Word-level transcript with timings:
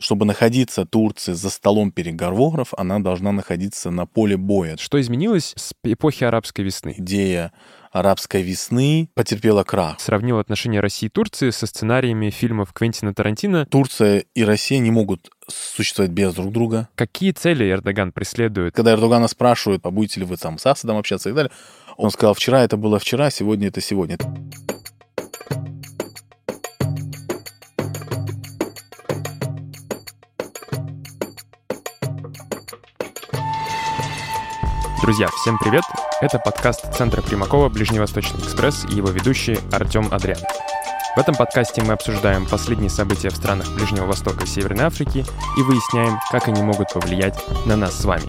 Чтобы 0.00 0.26
находиться 0.26 0.86
Турции 0.86 1.32
за 1.32 1.50
столом 1.50 1.90
переговоров, 1.90 2.72
она 2.76 3.00
должна 3.00 3.32
находиться 3.32 3.90
на 3.90 4.06
поле 4.06 4.36
боя. 4.36 4.76
Что 4.78 5.00
изменилось 5.00 5.54
с 5.56 5.72
эпохи 5.82 6.22
арабской 6.22 6.60
весны? 6.60 6.94
Идея 6.98 7.52
арабской 7.90 8.42
весны 8.42 9.10
потерпела 9.14 9.64
крах. 9.64 9.98
Сравнил 9.98 10.38
отношения 10.38 10.78
России 10.78 11.06
и 11.06 11.10
Турции 11.10 11.50
со 11.50 11.66
сценариями 11.66 12.30
фильмов 12.30 12.72
Квентина 12.72 13.12
Тарантино. 13.12 13.66
Турция 13.66 14.24
и 14.36 14.44
Россия 14.44 14.78
не 14.78 14.92
могут 14.92 15.30
существовать 15.48 16.12
без 16.12 16.32
друг 16.32 16.52
друга. 16.52 16.88
Какие 16.94 17.32
цели 17.32 17.68
Эрдоган 17.68 18.12
преследует? 18.12 18.76
Когда 18.76 18.92
Эрдогана 18.92 19.26
спрашивают, 19.26 19.84
а 19.84 19.90
будете 19.90 20.20
ли 20.20 20.26
вы 20.26 20.36
там 20.36 20.58
с 20.58 20.66
Асадом 20.66 20.96
общаться 20.96 21.28
и 21.28 21.32
так 21.32 21.36
далее, 21.36 21.52
он 21.96 22.12
сказал, 22.12 22.34
вчера 22.34 22.62
это 22.62 22.76
было 22.76 23.00
вчера, 23.00 23.30
сегодня 23.30 23.66
это 23.66 23.80
сегодня. 23.80 24.16
Друзья, 35.08 35.28
всем 35.40 35.56
привет! 35.56 35.84
Это 36.20 36.38
подкаст 36.38 36.94
Центра 36.94 37.22
Примакова 37.22 37.70
«Ближневосточный 37.70 38.40
экспресс» 38.40 38.84
и 38.90 38.96
его 38.96 39.08
ведущий 39.08 39.58
Артем 39.72 40.12
Адриан. 40.12 40.42
В 41.16 41.18
этом 41.18 41.34
подкасте 41.34 41.82
мы 41.82 41.94
обсуждаем 41.94 42.44
последние 42.44 42.90
события 42.90 43.30
в 43.30 43.36
странах 43.36 43.74
Ближнего 43.74 44.04
Востока 44.04 44.44
и 44.44 44.46
Северной 44.46 44.84
Африки 44.84 45.24
и 45.56 45.62
выясняем, 45.62 46.18
как 46.30 46.48
они 46.48 46.62
могут 46.62 46.92
повлиять 46.92 47.42
на 47.64 47.74
нас 47.74 47.98
с 47.98 48.04
вами. 48.04 48.24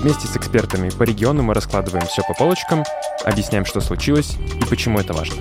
Вместе 0.00 0.26
с 0.26 0.34
экспертами 0.38 0.88
по 0.88 1.02
региону 1.02 1.42
мы 1.42 1.52
раскладываем 1.52 2.06
все 2.06 2.22
по 2.26 2.32
полочкам, 2.32 2.82
объясняем, 3.22 3.66
что 3.66 3.82
случилось 3.82 4.38
и 4.38 4.64
почему 4.70 4.98
это 4.98 5.12
важно. 5.12 5.36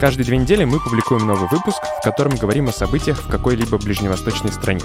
Каждые 0.00 0.26
две 0.26 0.38
недели 0.38 0.64
мы 0.64 0.80
публикуем 0.80 1.24
новый 1.24 1.48
выпуск, 1.48 1.78
в 2.00 2.02
котором 2.02 2.34
говорим 2.34 2.68
о 2.68 2.72
событиях 2.72 3.22
в 3.22 3.28
какой-либо 3.28 3.78
ближневосточной 3.78 4.50
стране. 4.50 4.82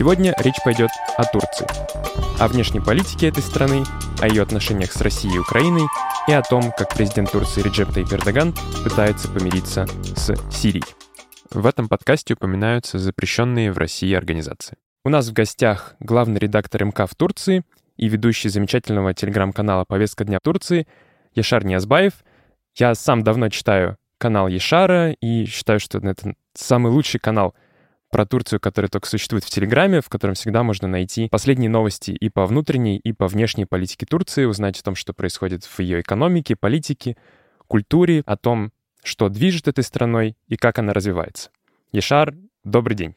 Сегодня 0.00 0.34
речь 0.38 0.56
пойдет 0.64 0.88
о 1.18 1.24
Турции, 1.24 1.66
о 2.42 2.48
внешней 2.48 2.80
политике 2.80 3.28
этой 3.28 3.42
страны, 3.42 3.84
о 4.22 4.28
ее 4.28 4.40
отношениях 4.40 4.92
с 4.92 5.00
Россией 5.02 5.34
и 5.34 5.38
Украиной 5.38 5.82
и 6.26 6.32
о 6.32 6.40
том, 6.40 6.72
как 6.74 6.94
президент 6.94 7.30
Турции 7.30 7.60
Реджеп 7.60 7.92
Тайп 7.92 8.10
Эрдоган 8.10 8.54
пытается 8.82 9.28
помириться 9.28 9.86
с 10.16 10.34
Сирией. 10.50 10.86
В 11.50 11.66
этом 11.66 11.86
подкасте 11.86 12.32
упоминаются 12.32 12.98
запрещенные 12.98 13.72
в 13.72 13.76
России 13.76 14.14
организации. 14.14 14.78
У 15.04 15.10
нас 15.10 15.28
в 15.28 15.34
гостях 15.34 15.96
главный 16.00 16.40
редактор 16.40 16.82
МК 16.86 17.06
в 17.06 17.14
Турции 17.14 17.62
и 17.98 18.08
ведущий 18.08 18.48
замечательного 18.48 19.12
телеграм-канала 19.12 19.84
«Повестка 19.86 20.24
дня 20.24 20.38
Турции» 20.42 20.88
Яшар 21.34 21.62
Ниязбаев. 21.66 22.14
Я 22.74 22.94
сам 22.94 23.22
давно 23.22 23.50
читаю 23.50 23.98
канал 24.16 24.48
Ешара 24.48 25.12
и 25.12 25.44
считаю, 25.44 25.78
что 25.78 25.98
это 25.98 26.32
самый 26.54 26.90
лучший 26.90 27.20
канал— 27.20 27.54
про 28.10 28.26
Турцию, 28.26 28.60
который 28.60 28.88
только 28.88 29.08
существует 29.08 29.44
в 29.44 29.50
Телеграме, 29.50 30.00
в 30.00 30.08
котором 30.08 30.34
всегда 30.34 30.62
можно 30.62 30.88
найти 30.88 31.28
последние 31.28 31.70
новости 31.70 32.10
и 32.10 32.28
по 32.28 32.46
внутренней, 32.46 32.98
и 32.98 33.12
по 33.12 33.28
внешней 33.28 33.64
политике 33.64 34.06
Турции, 34.06 34.44
узнать 34.44 34.78
о 34.80 34.82
том, 34.82 34.94
что 34.96 35.12
происходит 35.12 35.64
в 35.64 35.78
ее 35.80 36.00
экономике, 36.00 36.56
политике, 36.56 37.16
культуре, 37.68 38.22
о 38.26 38.36
том, 38.36 38.72
что 39.02 39.28
движет 39.28 39.68
этой 39.68 39.84
страной 39.84 40.36
и 40.48 40.56
как 40.56 40.78
она 40.78 40.92
развивается. 40.92 41.50
Ешар, 41.92 42.34
добрый 42.64 42.96
день. 42.96 43.14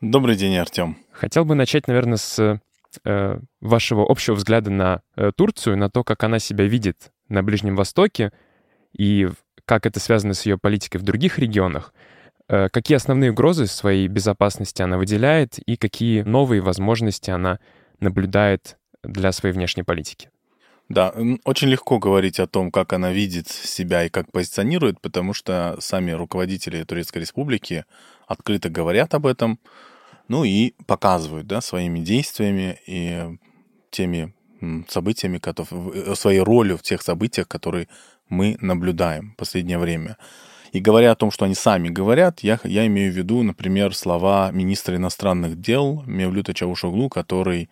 Добрый 0.00 0.36
день, 0.36 0.56
Артем. 0.56 0.96
Хотел 1.12 1.44
бы 1.44 1.54
начать, 1.54 1.86
наверное, 1.86 2.16
с 2.16 2.60
э, 3.04 3.40
вашего 3.60 4.04
общего 4.08 4.34
взгляда 4.34 4.70
на 4.70 5.02
э, 5.16 5.30
Турцию, 5.36 5.76
на 5.76 5.90
то, 5.90 6.04
как 6.04 6.24
она 6.24 6.38
себя 6.38 6.64
видит 6.64 7.12
на 7.28 7.42
Ближнем 7.42 7.76
Востоке 7.76 8.32
и 8.92 9.28
как 9.64 9.86
это 9.86 10.00
связано 10.00 10.34
с 10.34 10.46
ее 10.46 10.58
политикой 10.58 10.96
в 10.96 11.02
других 11.02 11.38
регионах. 11.38 11.94
Э, 12.50 12.68
какие 12.68 12.96
основные 12.96 13.30
угрозы 13.30 13.66
своей 13.66 14.08
безопасности 14.08 14.82
она 14.82 14.98
выделяет 14.98 15.58
и 15.60 15.76
какие 15.76 16.22
новые 16.22 16.60
возможности 16.60 17.30
она 17.30 17.60
наблюдает 18.00 18.76
для 19.04 19.30
своей 19.30 19.54
внешней 19.54 19.84
политики? 19.84 20.30
Да, 20.88 21.14
очень 21.44 21.68
легко 21.68 22.00
говорить 22.00 22.40
о 22.40 22.48
том, 22.48 22.72
как 22.72 22.92
она 22.92 23.12
видит 23.12 23.46
себя 23.46 24.04
и 24.04 24.08
как 24.08 24.32
позиционирует, 24.32 25.00
потому 25.00 25.32
что 25.32 25.76
сами 25.78 26.10
руководители 26.10 26.82
Турецкой 26.82 27.18
Республики 27.18 27.84
открыто 28.26 28.68
говорят 28.68 29.14
об 29.14 29.26
этом, 29.26 29.60
ну 30.26 30.42
и 30.42 30.74
показывают 30.86 31.46
да, 31.46 31.60
своими 31.60 32.00
действиями 32.00 32.80
и 32.88 33.38
теми 33.90 34.34
событиями, 34.88 35.38
которые, 35.38 36.16
своей 36.16 36.40
ролью 36.40 36.76
в 36.76 36.82
тех 36.82 37.00
событиях, 37.02 37.46
которые 37.46 37.86
мы 38.28 38.56
наблюдаем 38.60 39.30
в 39.30 39.36
последнее 39.36 39.78
время. 39.78 40.16
И 40.72 40.80
говоря 40.80 41.12
о 41.12 41.16
том, 41.16 41.30
что 41.30 41.44
они 41.44 41.54
сами 41.54 41.88
говорят, 41.88 42.40
я, 42.40 42.60
я 42.64 42.86
имею 42.86 43.12
в 43.12 43.16
виду, 43.16 43.42
например, 43.42 43.94
слова 43.94 44.50
министра 44.52 44.96
иностранных 44.96 45.60
дел 45.60 46.02
Мевлюта 46.06 46.54
Чавушоглу, 46.54 47.08
который 47.08 47.68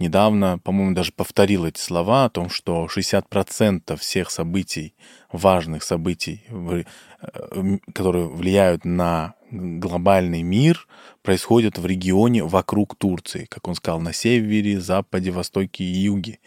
недавно, 0.00 0.58
по-моему, 0.58 0.94
даже 0.94 1.12
повторил 1.12 1.66
эти 1.66 1.78
слова 1.78 2.24
о 2.24 2.30
том, 2.30 2.48
что 2.50 2.86
60% 2.86 3.96
всех 3.96 4.30
событий, 4.30 4.94
важных 5.30 5.84
событий, 5.84 6.42
э, 6.48 6.82
которые 7.94 8.26
влияют 8.28 8.84
на 8.84 9.34
глобальный 9.52 10.42
мир, 10.42 10.88
происходят 11.22 11.78
в 11.78 11.86
регионе 11.86 12.42
вокруг 12.42 12.96
Турции, 12.96 13.46
как 13.48 13.68
он 13.68 13.74
сказал, 13.74 14.00
на 14.00 14.12
севере, 14.12 14.80
западе, 14.80 15.30
востоке 15.30 15.84
и 15.84 15.86
юге. 15.86 16.38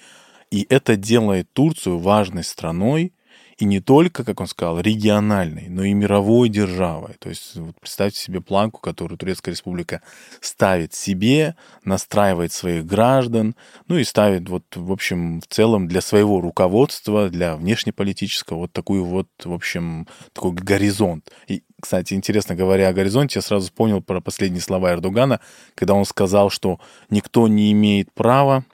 И 0.52 0.66
это 0.70 0.96
делает 0.96 1.52
Турцию 1.54 2.00
важной 2.00 2.44
страной, 2.44 3.14
и 3.58 3.66
не 3.66 3.80
только, 3.80 4.24
как 4.24 4.40
он 4.40 4.48
сказал, 4.48 4.80
региональной, 4.80 5.68
но 5.70 5.84
и 5.84 5.94
мировой 5.94 6.50
державой. 6.50 7.16
То 7.20 7.30
есть 7.30 7.56
вот 7.56 7.76
представьте 7.80 8.20
себе 8.20 8.42
планку, 8.42 8.80
которую 8.82 9.18
Турецкая 9.18 9.54
республика 9.54 10.02
ставит 10.42 10.94
себе, 10.94 11.56
настраивает 11.84 12.52
своих 12.52 12.86
граждан, 12.86 13.56
ну 13.88 13.98
и 13.98 14.04
ставит 14.04 14.50
вот, 14.50 14.64
в 14.76 14.92
общем, 14.92 15.42
в 15.42 15.48
целом 15.48 15.88
для 15.88 16.02
своего 16.02 16.42
руководства, 16.42 17.30
для 17.30 17.56
внешнеполитического 17.56 18.60
вот 18.60 18.74
такую 18.74 19.04
вот, 19.06 19.28
в 19.44 19.54
общем, 19.54 20.08
такой 20.34 20.52
горизонт. 20.52 21.32
И, 21.48 21.64
кстати, 21.82 22.14
интересно 22.14 22.56
говоря 22.56 22.90
о 22.90 22.94
горизонте, 22.94 23.40
я 23.40 23.42
сразу 23.42 23.66
вспомнил 23.66 24.02
про 24.02 24.22
последние 24.22 24.62
слова 24.62 24.94
Эрдогана, 24.94 25.40
когда 25.76 25.94
он 25.94 26.06
сказал, 26.06 26.50
что 26.50 26.80
никто 27.10 27.48
не 27.48 27.72
имеет 27.72 28.12
права 28.14 28.66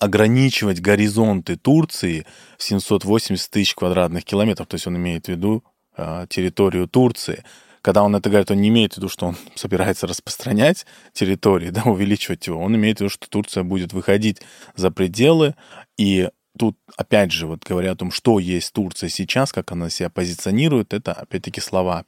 ограничивать 0.00 0.80
горизонты 0.80 1.56
Турции 1.56 2.26
в 2.56 2.62
780 2.62 3.50
тысяч 3.50 3.74
квадратных 3.74 4.24
километров, 4.24 4.66
то 4.66 4.74
есть 4.74 4.86
он 4.86 4.96
имеет 4.96 5.26
в 5.26 5.28
виду 5.28 5.64
э, 5.96 6.26
территорию 6.28 6.88
Турции. 6.88 7.44
Когда 7.82 8.02
он 8.02 8.14
это 8.14 8.28
говорит, 8.28 8.50
он 8.50 8.60
не 8.60 8.68
имеет 8.68 8.94
в 8.94 8.96
виду, 8.98 9.08
что 9.08 9.26
он 9.26 9.36
собирается 9.54 10.06
распространять 10.06 10.86
территории, 11.12 11.70
да, 11.70 11.82
увеличивать 11.84 12.46
его. 12.46 12.60
Он 12.60 12.76
имеет 12.76 12.98
в 12.98 13.00
виду, 13.00 13.10
что 13.10 13.28
Турция 13.28 13.62
будет 13.62 13.92
выходить 13.92 14.40
за 14.76 14.90
пределы. 14.90 15.54
И 15.96 16.28
тут, 16.58 16.76
опять 16.96 17.32
же, 17.32 17.46
вот 17.46 17.64
говоря 17.64 17.92
о 17.92 17.96
том, 17.96 18.10
что 18.10 18.38
есть 18.38 18.72
Турция 18.72 19.08
сейчас, 19.08 19.52
как 19.52 19.72
она 19.72 19.90
себя 19.90 20.10
позиционирует, 20.10 20.92
это, 20.92 21.12
опять-таки, 21.12 21.60
слова, 21.60 22.04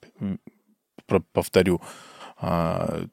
повторю, 1.32 1.80
а, 2.38 3.06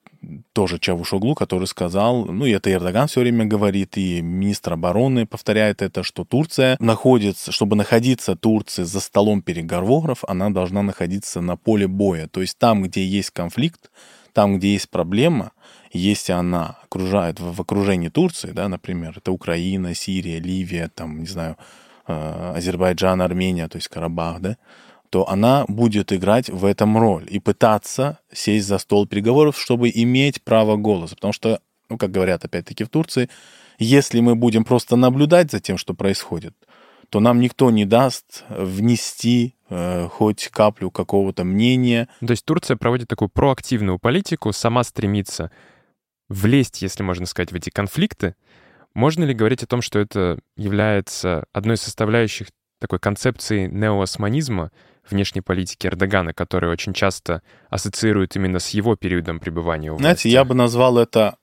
тоже 0.53 0.79
Чавушоглу, 0.79 1.35
который 1.35 1.67
сказал, 1.67 2.25
ну 2.25 2.45
и 2.45 2.51
это 2.51 2.71
Эрдоган 2.71 3.07
все 3.07 3.21
время 3.21 3.45
говорит, 3.45 3.97
и 3.97 4.21
министр 4.21 4.73
обороны 4.73 5.25
повторяет 5.25 5.81
это, 5.81 6.03
что 6.03 6.25
Турция 6.25 6.77
находится, 6.79 7.51
чтобы 7.51 7.75
находиться 7.75 8.35
Турции 8.35 8.83
за 8.83 8.99
столом 8.99 9.41
переговоров, 9.41 10.23
она 10.27 10.49
должна 10.49 10.81
находиться 10.81 11.41
на 11.41 11.57
поле 11.57 11.88
боя. 11.88 12.27
То 12.27 12.41
есть 12.41 12.57
там, 12.57 12.83
где 12.83 13.05
есть 13.05 13.31
конфликт, 13.31 13.91
там, 14.33 14.57
где 14.57 14.73
есть 14.73 14.89
проблема, 14.89 15.51
если 15.91 16.33
она 16.33 16.77
окружает 16.83 17.39
в, 17.39 17.53
в 17.55 17.61
окружении 17.61 18.09
Турции, 18.09 18.51
да, 18.51 18.67
например, 18.67 19.15
это 19.17 19.31
Украина, 19.31 19.95
Сирия, 19.95 20.39
Ливия, 20.39 20.89
там, 20.94 21.19
не 21.19 21.27
знаю, 21.27 21.57
э, 22.07 22.53
Азербайджан, 22.55 23.21
Армения, 23.21 23.67
то 23.67 23.77
есть 23.77 23.88
Карабах, 23.88 24.39
да, 24.41 24.57
то 25.09 25.28
она 25.29 25.66
будет 25.68 26.12
играть 26.13 26.50
в 26.50 26.66
этом 26.66 26.97
роль 26.97 27.25
и 27.29 27.40
пытаться 27.40 28.19
сесть 28.31 28.68
за 28.68 28.78
стол 28.78 29.07
переговоров, 29.07 29.59
чтобы 29.59 29.91
иметь 29.94 30.44
право 30.44 30.75
голоса. 30.78 31.16
Потому 31.16 31.33
что, 31.33 31.62
ну, 31.89 31.98
как 31.98 32.12
говорят 32.12 32.45
опять-таки 32.45 32.83
в 32.83 32.89
Турции, 32.89 33.30
если 33.80 34.19
мы 34.19 34.36
будем 34.36 34.63
просто 34.63 34.95
наблюдать 34.95 35.51
за 35.51 35.59
тем, 35.59 35.77
что 35.77 35.94
происходит, 35.94 36.56
то 37.09 37.19
нам 37.19 37.39
никто 37.39 37.71
не 37.71 37.86
даст 37.86 38.44
внести 38.50 39.56
э, 39.69 40.07
хоть 40.09 40.50
каплю 40.50 40.92
какого-то 40.92 41.44
мнения. 41.44 42.10
То 42.19 42.31
есть 42.31 42.44
Турция 42.44 42.75
проводит 42.75 43.07
такую 43.07 43.30
проактивную 43.30 44.00
политику, 44.00 44.51
сама 44.51 44.83
стремится 44.83 45.51
влезть, 46.27 46.81
если 46.81 47.03
можно 47.03 47.25
сказать, 47.25 47.51
в 47.51 47.56
эти 47.56 47.69
конфликты. 47.69 48.36
Можно 48.94 49.24
ли 49.24 49.33
говорить 49.33 49.63
о 49.63 49.68
том, 49.68 49.81
что 49.81 50.00
это 50.00 50.39
является 50.57 51.45
одной 51.53 51.75
из 51.75 51.81
составляющих 51.81 52.48
такой 52.80 53.00
концепции 53.00 53.68
неоосманизма, 53.68 54.71
внешней 55.09 55.42
политики 55.42 55.88
Эрдогана, 55.88 56.33
который 56.33 56.69
очень 56.69 56.94
часто 56.94 57.42
ассоциируют 57.69 58.36
именно 58.36 58.59
с 58.59 58.69
его 58.69 58.95
периодом 58.95 59.39
пребывания 59.39 59.89
у 59.89 59.94
власти. 59.94 60.04
Знаете, 60.04 60.30
я 60.30 60.44
бы 60.44 60.56
назвал 60.56 60.98
это 60.98 61.38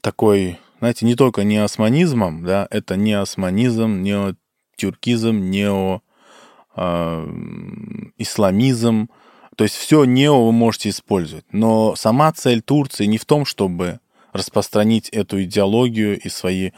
такой, 0.00 0.58
знаете, 0.80 1.06
не 1.06 1.14
только 1.14 1.44
неосманизмом, 1.44 2.44
да, 2.44 2.66
это 2.70 2.96
неосманизм, 2.96 4.02
неотюркизм, 4.02 5.50
неоисламизм, 6.76 9.08
То 9.56 9.64
есть 9.64 9.76
все 9.76 10.04
нео 10.04 10.46
вы 10.46 10.52
можете 10.52 10.88
использовать. 10.88 11.44
Но 11.52 11.94
сама 11.94 12.32
цель 12.32 12.62
Турции 12.62 13.06
не 13.06 13.18
в 13.18 13.24
том, 13.24 13.44
чтобы 13.44 14.00
распространить 14.32 15.08
эту 15.10 15.42
идеологию 15.42 16.18
и 16.18 16.28
свои... 16.28 16.70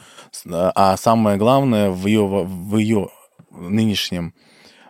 А 0.51 0.97
самое 0.97 1.37
главное, 1.37 1.91
в 1.91 2.07
ее, 2.07 2.27
в 2.27 2.77
ее 2.77 3.11
нынешнем 3.51 4.35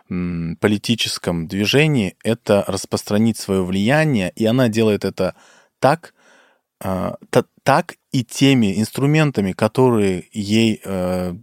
политическом 0.07 1.47
движении 1.47 2.15
это 2.23 2.63
распространить 2.67 3.37
свое 3.37 3.63
влияние, 3.63 4.31
и 4.35 4.45
она 4.45 4.69
делает 4.69 5.03
это 5.05 5.35
так, 5.79 6.13
а, 6.79 7.15
так 7.63 7.95
и 8.11 8.23
теми 8.23 8.79
инструментами, 8.79 9.51
которые 9.51 10.27
ей 10.31 10.79
э, 10.83 11.35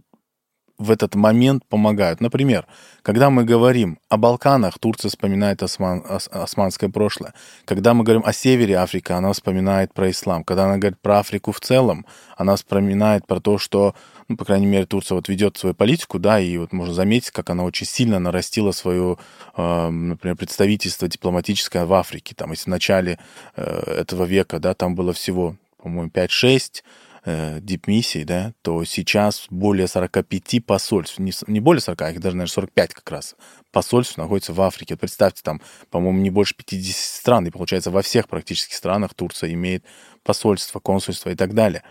в 0.77 0.91
этот 0.91 1.15
момент 1.15 1.63
помогают. 1.67 2.19
Например, 2.19 2.65
когда 3.01 3.29
мы 3.29 3.45
говорим 3.45 3.99
о 4.09 4.17
Балканах, 4.17 4.79
Турция 4.79 5.09
вспоминает 5.09 5.63
осман, 5.63 6.03
ос, 6.09 6.27
османское 6.31 6.89
прошлое. 6.89 7.33
Когда 7.65 7.93
мы 7.93 8.03
говорим 8.03 8.23
о 8.25 8.33
севере 8.33 8.75
Африки, 8.75 9.11
она 9.11 9.31
вспоминает 9.33 9.93
про 9.93 10.09
ислам. 10.09 10.43
Когда 10.43 10.65
она 10.65 10.77
говорит 10.77 10.99
про 10.99 11.19
Африку 11.19 11.51
в 11.51 11.59
целом, 11.59 12.05
она 12.37 12.55
вспоминает 12.55 13.27
про 13.27 13.39
то, 13.39 13.57
что, 13.57 13.95
ну, 14.33 14.37
по 14.37 14.45
крайней 14.45 14.65
мере, 14.65 14.87
Турция 14.87 15.15
вот 15.15 15.29
ведет 15.29 15.57
свою 15.57 15.75
политику, 15.75 16.17
да, 16.17 16.39
и 16.39 16.57
вот 16.57 16.73
можно 16.73 16.91
заметить, 16.91 17.29
как 17.29 17.51
она 17.51 17.63
очень 17.63 17.85
сильно 17.85 18.17
нарастила 18.17 18.71
свое, 18.71 19.19
э, 19.55 19.89
например, 19.89 20.35
представительство 20.35 21.07
дипломатическое 21.07 21.85
в 21.85 21.93
Африке. 21.93 22.33
Там, 22.35 22.49
если 22.49 22.63
в 22.63 22.67
начале 22.67 23.19
э, 23.55 23.63
этого 23.63 24.23
века, 24.23 24.57
да, 24.57 24.73
там 24.73 24.95
было 24.95 25.13
всего, 25.13 25.55
по-моему, 25.77 26.09
5-6 26.09 26.81
э, 27.25 27.59
дипмиссий, 27.61 28.23
да, 28.23 28.53
то 28.63 28.83
сейчас 28.85 29.45
более 29.51 29.87
45 29.87 30.65
посольств, 30.65 31.19
не, 31.19 31.31
не 31.45 31.59
более 31.59 31.81
40, 31.81 32.01
а 32.01 32.09
их 32.09 32.19
даже, 32.19 32.35
наверное, 32.35 32.51
45 32.51 32.93
как 32.95 33.11
раз 33.11 33.35
посольств 33.71 34.17
находится 34.17 34.51
в 34.51 34.61
Африке. 34.61 34.97
Представьте, 34.97 35.43
там, 35.43 35.61
по-моему, 35.91 36.17
не 36.21 36.31
больше 36.31 36.55
50 36.55 36.95
стран, 36.95 37.45
и 37.45 37.51
получается 37.51 37.91
во 37.91 38.01
всех 38.01 38.27
практически 38.27 38.73
странах 38.73 39.13
Турция 39.13 39.53
имеет 39.53 39.85
посольство, 40.23 40.79
консульство 40.79 41.29
и 41.29 41.35
так 41.35 41.53
далее. 41.53 41.83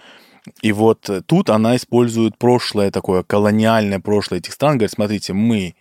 И 0.60 0.72
вот 0.72 1.08
тут 1.26 1.50
она 1.50 1.76
использует 1.76 2.36
прошлое 2.36 2.90
такое, 2.90 3.22
колониальное 3.22 4.00
прошлое 4.00 4.40
этих 4.40 4.52
стран, 4.52 4.78
говорит, 4.78 4.92
смотрите, 4.92 5.32
мы 5.32 5.76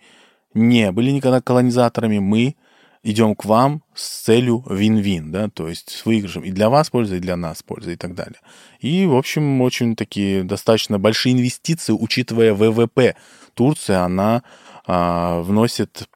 не 0.54 0.92
были 0.92 1.10
никогда 1.10 1.40
колонизаторами, 1.40 2.18
мы 2.18 2.56
идем 3.02 3.34
к 3.34 3.44
вам 3.44 3.82
с 3.94 4.22
целью 4.22 4.64
вин-вин, 4.68 5.32
да, 5.32 5.48
то 5.48 5.68
есть 5.68 5.90
с 5.90 6.06
выигрышем 6.06 6.42
и 6.42 6.50
для 6.50 6.68
вас 6.68 6.90
польза, 6.90 7.16
и 7.16 7.20
для 7.20 7.36
нас 7.36 7.62
польза, 7.62 7.92
и 7.92 7.96
так 7.96 8.14
далее. 8.14 8.38
И, 8.80 9.06
в 9.06 9.16
общем, 9.16 9.60
очень 9.60 9.96
такие 9.96 10.44
достаточно 10.44 10.98
большие 10.98 11.34
инвестиции, 11.34 11.92
учитывая 11.92 12.54
ВВП. 12.54 13.16
Турция, 13.54 14.02
она 14.02 14.42
а, 14.86 15.42
вносит 15.42 16.08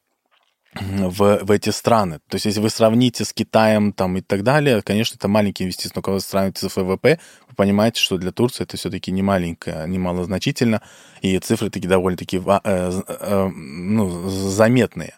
в, 0.81 1.45
в 1.45 1.51
эти 1.51 1.71
страны. 1.71 2.21
То 2.29 2.37
есть, 2.37 2.47
если 2.47 2.61
вы 2.61 2.71
сравните 2.71 3.25
с 3.25 3.33
Китаем 3.33 3.93
там, 3.93 4.17
и 4.17 4.21
так 4.21 4.43
далее, 4.43 4.83
конечно, 4.83 5.17
это 5.17 5.29
маленькие 5.29 5.67
инвестиции, 5.67 5.93
но 5.95 6.03
когда 6.03 6.15
вы 6.15 6.21
сравните 6.21 6.69
с 6.69 6.77
ВВП, 6.77 7.19
вы 7.49 7.55
понимаете, 7.55 8.01
что 8.01 8.19
для 8.19 8.33
Турции 8.33 8.65
это 8.65 8.77
все-таки 8.77 9.11
не 9.11 9.23
маленькое, 9.23 9.87
не 9.89 9.99
малозначительно, 9.99 10.83
и 11.23 11.39
цифры 11.39 11.71
такие 11.71 11.89
довольно-таки 11.89 12.39
э, 12.39 12.61
э, 12.65 13.49
ну, 13.49 14.29
заметные. 14.29 15.15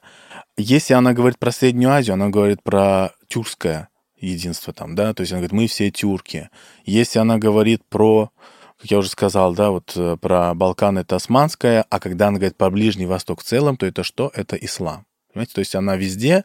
Если 0.57 0.95
она 0.95 1.13
говорит 1.13 1.39
про 1.39 1.53
Среднюю 1.53 1.93
Азию, 1.93 2.15
она 2.15 2.29
говорит 2.29 2.63
про 2.63 3.13
тюркское 3.29 3.89
единство 4.21 4.73
там, 4.73 4.95
да, 4.95 5.15
то 5.15 5.21
есть 5.21 5.33
она 5.33 5.41
говорит, 5.41 5.53
мы 5.53 5.67
все 5.67 5.91
тюрки. 5.91 6.51
Если 6.85 7.19
она 7.19 7.39
говорит 7.39 7.83
про, 7.89 8.31
как 8.79 8.91
я 8.91 8.99
уже 8.99 9.09
сказал, 9.09 9.55
да, 9.55 9.71
вот 9.71 9.93
э, 9.97 10.17
про 10.21 10.55
Балкан 10.55 10.99
это 10.99 11.17
османское, 11.17 11.85
а 11.89 12.01
когда 12.01 12.29
она 12.29 12.39
говорит 12.39 12.57
про 12.57 12.71
Ближний 12.71 13.07
Восток 13.07 13.41
в 13.41 13.45
целом, 13.45 13.77
то 13.77 13.87
это 13.87 14.03
что? 14.03 14.31
Это 14.35 14.57
ислам. 14.57 15.08
Понимаете, 15.33 15.55
то 15.55 15.59
есть 15.61 15.75
она 15.75 15.97
везде 15.97 16.45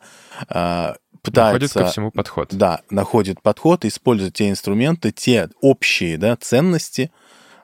э, 0.50 0.94
пытается... 1.22 1.54
Находит 1.54 1.74
ко 1.74 1.86
всему 1.86 2.12
подход. 2.12 2.50
Да, 2.52 2.82
находит 2.90 3.42
подход, 3.42 3.86
использует 3.86 4.34
те 4.34 4.50
инструменты, 4.50 5.12
те 5.12 5.50
общие 5.62 6.18
да, 6.18 6.36
ценности 6.36 7.12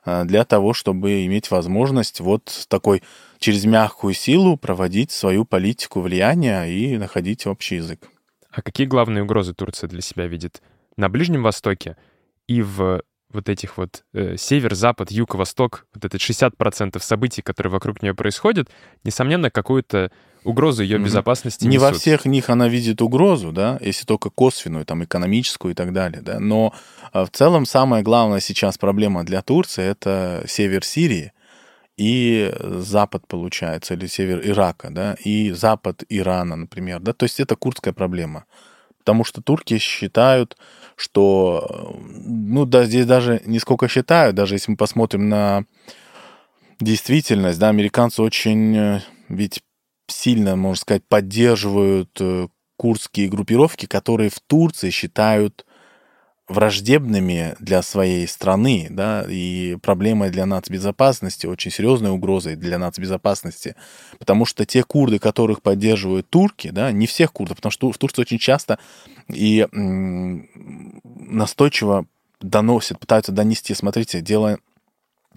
э, 0.04 0.24
для 0.24 0.44
того, 0.44 0.72
чтобы 0.72 1.26
иметь 1.26 1.50
возможность 1.50 2.20
вот 2.20 2.66
такой 2.68 3.02
через 3.38 3.64
мягкую 3.64 4.14
силу 4.14 4.56
проводить 4.56 5.10
свою 5.10 5.44
политику 5.44 6.00
влияния 6.00 6.64
и 6.64 6.96
находить 6.96 7.46
общий 7.46 7.76
язык. 7.76 8.08
А 8.50 8.62
какие 8.62 8.86
главные 8.86 9.22
угрозы 9.22 9.54
Турция 9.54 9.88
для 9.88 10.00
себя 10.00 10.26
видит 10.26 10.62
на 10.96 11.08
Ближнем 11.08 11.42
Востоке 11.42 11.96
и 12.46 12.62
в 12.62 13.02
вот 13.32 13.48
этих 13.48 13.76
вот 13.76 14.04
э, 14.12 14.36
север, 14.36 14.74
запад, 14.74 15.10
юг, 15.10 15.34
восток, 15.34 15.86
вот 15.94 16.04
это 16.04 16.16
60% 16.16 16.98
событий, 16.98 17.42
которые 17.42 17.70
вокруг 17.70 18.02
нее 18.02 18.14
происходят, 18.14 18.68
несомненно, 19.04 19.50
какую-то 19.50 20.10
угрозу 20.44 20.82
ее 20.82 20.98
безопасности 20.98 21.64
Не 21.64 21.76
несут. 21.76 21.82
во 21.82 21.92
всех 21.92 22.24
них 22.24 22.50
она 22.50 22.68
видит 22.68 23.02
угрозу, 23.02 23.52
да, 23.52 23.78
если 23.80 24.04
только 24.04 24.30
косвенную, 24.30 24.84
там, 24.84 25.04
экономическую 25.04 25.72
и 25.72 25.74
так 25.74 25.92
далее, 25.92 26.22
да, 26.22 26.40
но 26.40 26.72
э, 27.12 27.24
в 27.24 27.30
целом 27.30 27.66
самая 27.66 28.02
главная 28.02 28.40
сейчас 28.40 28.78
проблема 28.78 29.24
для 29.24 29.42
Турции— 29.42 29.84
это 29.84 30.44
север 30.46 30.84
Сирии, 30.84 31.32
и 31.96 32.50
запад, 32.62 33.26
получается, 33.26 33.92
или 33.92 34.06
север 34.06 34.40
Ирака, 34.42 34.88
да, 34.90 35.16
и 35.22 35.50
запад 35.50 36.02
Ирана, 36.08 36.56
например, 36.56 37.00
да, 37.00 37.12
то 37.12 37.24
есть 37.24 37.40
это 37.40 37.56
курдская 37.56 37.92
проблема. 37.92 38.46
Потому 38.98 39.24
что 39.24 39.42
турки 39.42 39.76
считают, 39.78 40.56
что, 40.96 41.94
ну 42.02 42.64
да, 42.64 42.84
здесь 42.84 43.06
даже 43.06 43.42
не 43.44 43.58
сколько 43.58 43.88
считают, 43.88 44.34
даже 44.34 44.54
если 44.54 44.70
мы 44.70 44.76
посмотрим 44.78 45.28
на 45.28 45.64
действительность, 46.80 47.58
да, 47.58 47.68
американцы 47.68 48.22
очень 48.22 48.76
э, 48.76 49.00
ведь 49.28 49.62
сильно, 50.10 50.56
можно 50.56 50.80
сказать, 50.80 51.04
поддерживают 51.08 52.10
э, 52.20 52.48
курдские 52.76 53.28
группировки, 53.28 53.86
которые 53.86 54.30
в 54.30 54.40
Турции 54.40 54.90
считают 54.90 55.64
враждебными 56.50 57.54
для 57.60 57.80
своей 57.80 58.26
страны, 58.26 58.88
да, 58.90 59.24
и 59.28 59.76
проблемой 59.76 60.30
для 60.30 60.46
нацбезопасности, 60.46 61.46
очень 61.46 61.70
серьезной 61.70 62.10
угрозой 62.10 62.56
для 62.56 62.76
нацбезопасности, 62.76 63.76
потому 64.18 64.46
что 64.46 64.66
те 64.66 64.82
курды, 64.82 65.20
которых 65.20 65.62
поддерживают 65.62 66.28
турки, 66.28 66.70
да, 66.70 66.90
не 66.90 67.06
всех 67.06 67.32
курдов, 67.32 67.58
потому 67.58 67.70
что 67.70 67.92
в 67.92 67.98
Турции 67.98 68.22
очень 68.22 68.38
часто 68.38 68.80
и 69.28 69.68
настойчиво 69.72 72.06
доносят, 72.40 72.98
пытаются 72.98 73.30
донести, 73.30 73.72
смотрите, 73.74 74.20
дело 74.20 74.58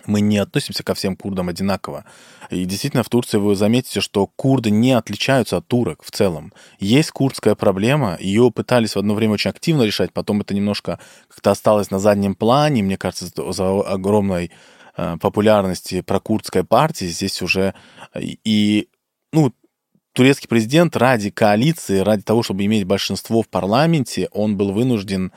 мы 0.06 0.22
не 0.22 0.38
относимся 0.38 0.84
ко 0.84 0.94
всем 0.94 1.16
курдам 1.16 1.50
одинаково. 1.50 2.06
И 2.50 2.66
действительно, 2.66 3.04
в 3.04 3.10
Турции 3.10 3.38
вы 3.38 3.56
заметите, 3.56 4.02
что 4.02 4.28
курды 4.28 4.70
не 4.70 4.92
отличаются 4.92 5.58
от 5.58 5.68
турок 5.68 6.04
в 6.04 6.12
целом. 6.12 6.54
Есть 6.80 7.12
курдская 7.12 7.56
проблема, 7.56 8.18
ее 8.20 8.52
пытались 8.52 8.96
в 8.96 9.00
одно 9.00 9.14
время 9.14 9.34
очень 9.34 9.50
активно 9.50 9.84
решать, 9.84 10.14
потом 10.14 10.42
это 10.42 10.54
немножко 10.54 11.00
как-то 11.28 11.52
осталось 11.52 11.92
на 11.92 12.00
заднем 12.00 12.36
плане, 12.36 12.84
мне 12.84 12.98
кажется, 12.98 13.28
за 13.52 13.82
огромной 13.82 14.52
э, 14.98 15.18
популярности 15.20 16.02
прокурдской 16.02 16.64
партии 16.64 17.06
здесь 17.06 17.42
уже 17.42 17.74
и, 18.16 18.88
ну, 19.32 19.54
турецкий 20.14 20.48
президент 20.48 20.96
ради 20.96 21.30
коалиции, 21.30 22.00
ради 22.00 22.24
того, 22.24 22.44
чтобы 22.44 22.66
иметь 22.66 22.86
большинство 22.86 23.42
в 23.42 23.50
парламенте, 23.50 24.30
он 24.32 24.58
был 24.58 24.72
вынужден 24.72 25.32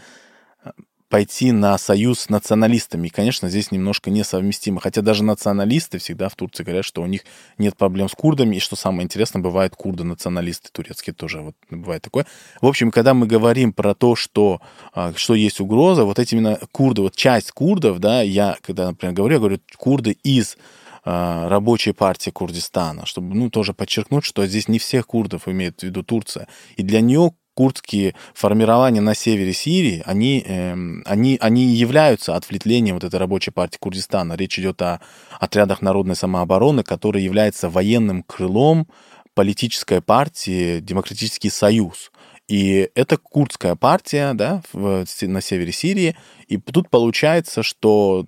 пойти 1.09 1.53
на 1.53 1.79
союз 1.79 2.21
с 2.21 2.29
националистами. 2.29 3.07
И, 3.07 3.11
конечно, 3.11 3.49
здесь 3.49 3.71
немножко 3.71 4.11
несовместимо. 4.11 4.81
Хотя 4.81 5.03
даже 5.03 5.23
националисты 5.23 5.99
всегда 5.99 6.29
в 6.29 6.35
Турции 6.35 6.65
говорят, 6.65 6.85
что 6.85 7.03
у 7.03 7.07
них 7.07 7.23
нет 7.59 7.77
проблем 7.77 8.09
с 8.09 8.13
курдами. 8.13 8.57
И 8.57 8.61
что 8.61 8.75
самое 8.77 9.05
интересное, 9.05 9.41
бывают 9.41 9.77
курды-националисты 9.77 10.71
турецкие 10.73 11.15
тоже. 11.15 11.41
Вот 11.41 11.55
бывает 11.71 12.03
такое. 12.03 12.27
В 12.61 12.67
общем, 12.67 12.91
когда 12.91 13.15
мы 13.15 13.27
говорим 13.27 13.73
про 13.73 13.95
то, 13.95 14.17
что, 14.17 14.61
а, 14.93 15.13
что 15.15 15.35
есть 15.35 15.61
угроза, 15.61 16.05
вот 16.05 16.19
эти 16.19 16.35
именно 16.35 16.59
курды, 16.73 17.03
вот 17.03 17.15
часть 17.15 17.53
курдов, 17.53 17.99
да, 18.01 18.23
я, 18.23 18.57
когда, 18.63 18.89
например, 18.89 19.15
говорю, 19.15 19.35
я 19.35 19.39
говорю, 19.39 19.61
курды 19.77 20.13
из 20.25 20.57
а, 21.05 21.49
рабочей 21.49 21.93
партии 21.93 22.31
Курдистана, 22.31 23.07
чтобы, 23.07 23.33
ну, 23.37 23.49
тоже 23.49 23.73
подчеркнуть, 23.75 24.25
что 24.25 24.45
здесь 24.45 24.67
не 24.67 24.81
всех 24.81 25.07
курдов 25.07 25.47
имеет 25.47 25.81
в 25.81 25.83
виду 25.85 26.03
Турция. 26.03 26.49
И 26.77 26.83
для 26.83 27.01
нее 27.01 27.33
курдские 27.57 28.15
формирования 28.35 29.01
на 29.01 29.15
севере 29.15 29.55
Сирии, 29.55 30.03
они, 30.05 30.45
э, 30.47 30.77
они, 31.07 31.39
они 31.41 31.65
являются 31.65 32.37
отвлечением 32.37 32.97
вот 32.97 33.05
этой 33.05 33.19
рабочей 33.19 33.51
партии 33.51 33.79
Курдистана. 33.79 34.35
Речь 34.35 34.59
идет 34.59 34.83
о 34.83 35.01
отрядах 35.41 35.81
народной 35.81 36.17
самообороны, 36.17 36.83
который 36.83 37.23
является 37.23 37.71
военным 37.71 38.23
крылом 38.23 38.87
политической 39.35 40.01
партии 40.01 40.81
Демократический 40.81 41.51
Союз. 41.51 42.11
И 42.49 42.91
это 42.95 43.17
курдская 43.17 43.75
партия 43.75 44.33
да, 44.35 44.63
в, 44.73 45.05
на 45.23 45.41
севере 45.41 45.73
Сирии. 45.73 46.17
И 46.47 46.59
тут 46.59 46.91
получается, 46.91 47.63
что 47.63 48.27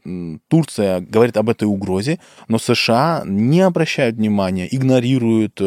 Турция 0.48 1.00
говорит 1.00 1.36
об 1.36 1.48
этой 1.48 1.64
угрозе, 1.64 2.18
но 2.48 2.58
США 2.58 3.22
не 3.24 3.60
обращают 3.60 4.16
внимания, 4.16 4.66
игнорируют, 4.74 5.60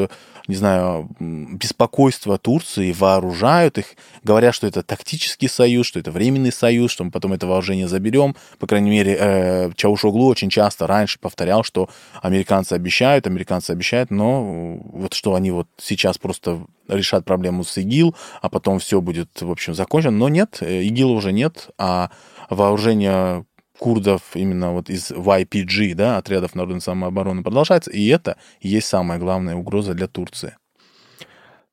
не 0.47 0.55
знаю, 0.55 1.09
беспокойство 1.19 2.37
Турции, 2.37 2.91
вооружают 2.91 3.77
их, 3.77 3.85
говорят, 4.23 4.55
что 4.55 4.67
это 4.67 4.83
тактический 4.83 5.49
союз, 5.49 5.87
что 5.87 5.99
это 5.99 6.11
временный 6.11 6.51
союз, 6.51 6.91
что 6.91 7.03
мы 7.03 7.11
потом 7.11 7.33
это 7.33 7.47
вооружение 7.47 7.87
заберем. 7.87 8.35
По 8.59 8.67
крайней 8.67 8.89
мере, 8.89 9.17
э, 9.19 9.71
Чаушоглу 9.75 10.27
очень 10.27 10.49
часто 10.49 10.87
раньше 10.87 11.19
повторял, 11.19 11.63
что 11.63 11.89
американцы 12.21 12.73
обещают, 12.73 13.27
американцы 13.27 13.71
обещают, 13.71 14.11
но 14.11 14.77
вот 14.93 15.13
что 15.13 15.35
они 15.35 15.51
вот 15.51 15.67
сейчас 15.77 16.17
просто 16.17 16.65
решат 16.87 17.25
проблему 17.25 17.63
с 17.63 17.77
ИГИЛ, 17.77 18.15
а 18.41 18.49
потом 18.49 18.79
все 18.79 19.01
будет, 19.01 19.41
в 19.41 19.49
общем, 19.49 19.73
закончено. 19.73 20.11
Но 20.11 20.29
нет, 20.29 20.57
э, 20.61 20.83
ИГИЛ 20.83 21.11
уже 21.11 21.31
нет, 21.31 21.69
а 21.77 22.11
вооружение 22.49 23.45
курдов 23.81 24.21
именно 24.35 24.73
вот 24.73 24.91
из 24.91 25.09
YPG, 25.09 25.95
да, 25.95 26.17
отрядов 26.17 26.53
народной 26.53 26.81
самообороны 26.81 27.41
продолжается, 27.41 27.89
и 27.89 28.05
это 28.09 28.37
и 28.59 28.67
есть 28.67 28.87
самая 28.87 29.17
главная 29.17 29.55
угроза 29.55 29.95
для 29.95 30.07
Турции. 30.07 30.55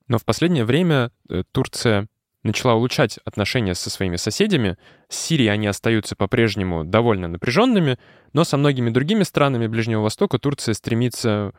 Но 0.08 0.16
в 0.16 0.24
последнее 0.24 0.64
время 0.64 1.10
э, 1.28 1.42
Турция 1.52 2.08
начала 2.42 2.72
улучшать 2.72 3.18
отношения 3.26 3.74
со 3.74 3.90
своими 3.90 4.16
соседями. 4.16 4.78
С 5.10 5.18
Сирией 5.18 5.50
они 5.50 5.66
остаются 5.66 6.16
по-прежнему 6.16 6.82
довольно 6.82 7.28
напряженными, 7.28 7.98
но 8.32 8.44
со 8.44 8.56
многими 8.56 8.88
другими 8.88 9.22
странами 9.22 9.66
Ближнего 9.66 10.00
Востока 10.00 10.38
Турция 10.38 10.72
стремится 10.72 11.52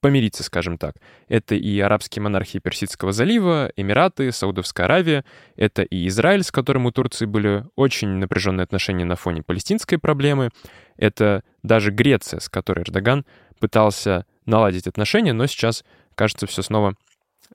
помириться, 0.00 0.42
скажем 0.42 0.78
так. 0.78 0.96
Это 1.28 1.54
и 1.54 1.78
арабские 1.80 2.22
монархии 2.22 2.58
Персидского 2.58 3.12
залива, 3.12 3.72
Эмираты, 3.76 4.32
Саудовская 4.32 4.86
Аравия, 4.86 5.24
это 5.56 5.82
и 5.82 6.06
Израиль, 6.08 6.42
с 6.42 6.50
которым 6.50 6.86
у 6.86 6.92
Турции 6.92 7.26
были 7.26 7.64
очень 7.76 8.08
напряженные 8.08 8.64
отношения 8.64 9.04
на 9.04 9.16
фоне 9.16 9.42
палестинской 9.42 9.98
проблемы, 9.98 10.50
это 10.96 11.42
даже 11.62 11.90
Греция, 11.90 12.40
с 12.40 12.48
которой 12.48 12.80
Эрдоган 12.82 13.24
пытался 13.58 14.24
наладить 14.46 14.86
отношения, 14.86 15.32
но 15.32 15.46
сейчас, 15.46 15.84
кажется, 16.14 16.46
все 16.46 16.62
снова 16.62 16.94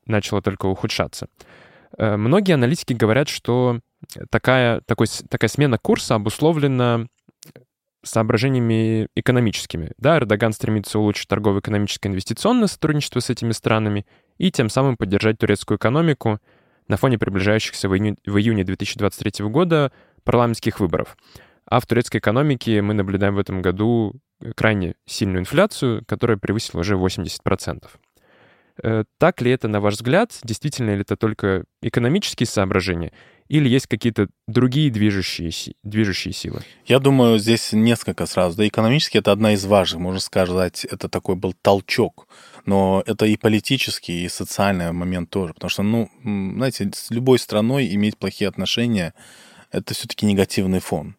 начало 0.06 0.42
только 0.42 0.66
ухудшаться. 0.66 1.28
Э, 1.98 2.18
многие 2.18 2.54
аналитики 2.54 2.94
говорят, 2.94 3.30
что 3.30 3.80
такая, 4.30 4.82
такой, 4.82 5.08
такая 5.30 5.50
смена 5.50 5.78
курса 5.78 6.16
обусловлена 6.16 7.08
соображениями 8.04 9.08
экономическими. 9.16 9.92
Да, 9.98 10.18
Эрдоган 10.18 10.54
стремится 10.54 11.00
улучшить 11.00 11.28
торгово-экономическое 11.28 12.10
инвестиционное 12.10 12.68
сотрудничество 12.68 13.20
с 13.20 13.30
этими 13.30 13.52
странами 13.52 14.06
и 14.38 14.52
тем 14.52 14.70
самым 14.70 14.98
поддержать 14.98 15.38
турецкую 15.40 15.78
экономику 15.78 16.40
на 16.88 16.98
фоне 16.98 17.18
приближающихся 17.18 17.88
в 17.88 17.96
июне, 17.96 18.16
в 18.26 18.38
июне 18.38 18.64
2023 18.64 19.46
года 19.48 19.92
парламентских 20.24 20.80
выборов. 20.80 21.18
А 21.66 21.80
в 21.80 21.86
турецкой 21.86 22.18
экономике 22.18 22.82
мы 22.82 22.94
наблюдаем 22.94 23.36
в 23.36 23.40
этом 23.40 23.62
году 23.62 24.14
крайне 24.56 24.96
сильную 25.06 25.40
инфляцию, 25.40 26.04
которая 26.06 26.38
превысила 26.38 26.82
уже 26.82 26.96
80%. 26.96 27.88
Э, 28.82 29.04
так 29.18 29.42
ли 29.42 29.52
это, 29.52 29.68
на 29.68 29.80
ваш 29.80 29.96
взгляд? 29.96 30.38
Действительно 30.44 30.96
ли 30.96 31.02
это 31.02 31.16
только 31.16 31.64
экономические 31.82 32.48
соображения? 32.48 33.14
Или 33.54 33.70
есть 33.70 33.86
какие-то 33.86 34.30
другие 34.48 34.90
движущие, 34.90 35.52
движущие 35.84 36.34
силы? 36.34 36.62
Я 36.88 36.98
думаю, 36.98 37.38
здесь 37.38 37.72
несколько 37.72 38.26
сразу. 38.26 38.58
Да, 38.58 38.68
экономически 38.68 39.20
это 39.20 39.32
одна 39.32 39.54
из 39.54 39.64
важных, 39.64 40.02
можно 40.02 40.20
сказать, 40.20 40.86
это 40.86 41.08
такой 41.08 41.36
был 41.36 41.54
толчок. 41.62 42.28
Но 42.66 43.04
это 43.06 43.28
и 43.28 43.38
политический, 43.38 44.26
и 44.26 44.30
социальный 44.30 44.92
момент 44.92 45.30
тоже. 45.30 45.54
Потому 45.54 45.70
что, 45.70 45.84
ну, 45.84 46.10
знаете, 46.24 46.90
с 46.96 47.12
любой 47.12 47.38
страной 47.38 47.94
иметь 47.94 48.18
плохие 48.18 48.48
отношения— 48.48 49.14
это 49.72 49.94
все-таки 49.94 50.26
негативный 50.26 50.80
фон. 50.80 51.16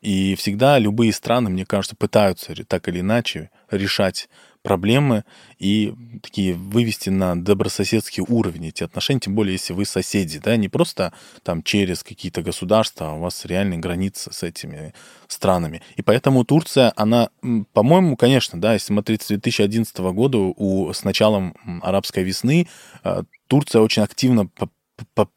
И 0.00 0.34
всегда 0.36 0.78
любые 0.78 1.12
страны, 1.12 1.50
мне 1.50 1.66
кажется, 1.66 1.96
пытаются 1.96 2.54
так 2.64 2.88
или 2.88 3.00
иначе 3.00 3.50
решать 3.70 4.28
проблемы 4.62 5.24
и 5.58 5.94
такие 6.22 6.54
вывести 6.54 7.10
на 7.10 7.40
добрососедский 7.40 8.22
уровень 8.26 8.66
эти 8.66 8.82
отношения, 8.82 9.20
тем 9.20 9.34
более 9.34 9.54
если 9.54 9.72
вы 9.72 9.84
соседи, 9.84 10.38
да, 10.38 10.56
не 10.56 10.68
просто 10.68 11.12
там 11.42 11.62
через 11.62 12.02
какие-то 12.02 12.42
государства, 12.42 13.10
а 13.10 13.12
у 13.14 13.20
вас 13.20 13.44
реальные 13.44 13.78
границы 13.78 14.32
с 14.32 14.42
этими 14.42 14.94
странами. 15.26 15.82
И 15.96 16.02
поэтому 16.02 16.44
Турция, 16.44 16.92
она, 16.96 17.30
по-моему, 17.72 18.16
конечно, 18.16 18.60
да, 18.60 18.74
если 18.74 18.88
смотреть 18.88 19.22
с 19.22 19.28
2011 19.28 19.96
года, 19.98 20.38
у, 20.38 20.92
с 20.92 21.04
началом 21.04 21.54
арабской 21.82 22.24
весны, 22.24 22.68
э, 23.04 23.22
Турция 23.46 23.80
очень 23.80 24.02
активно 24.02 24.48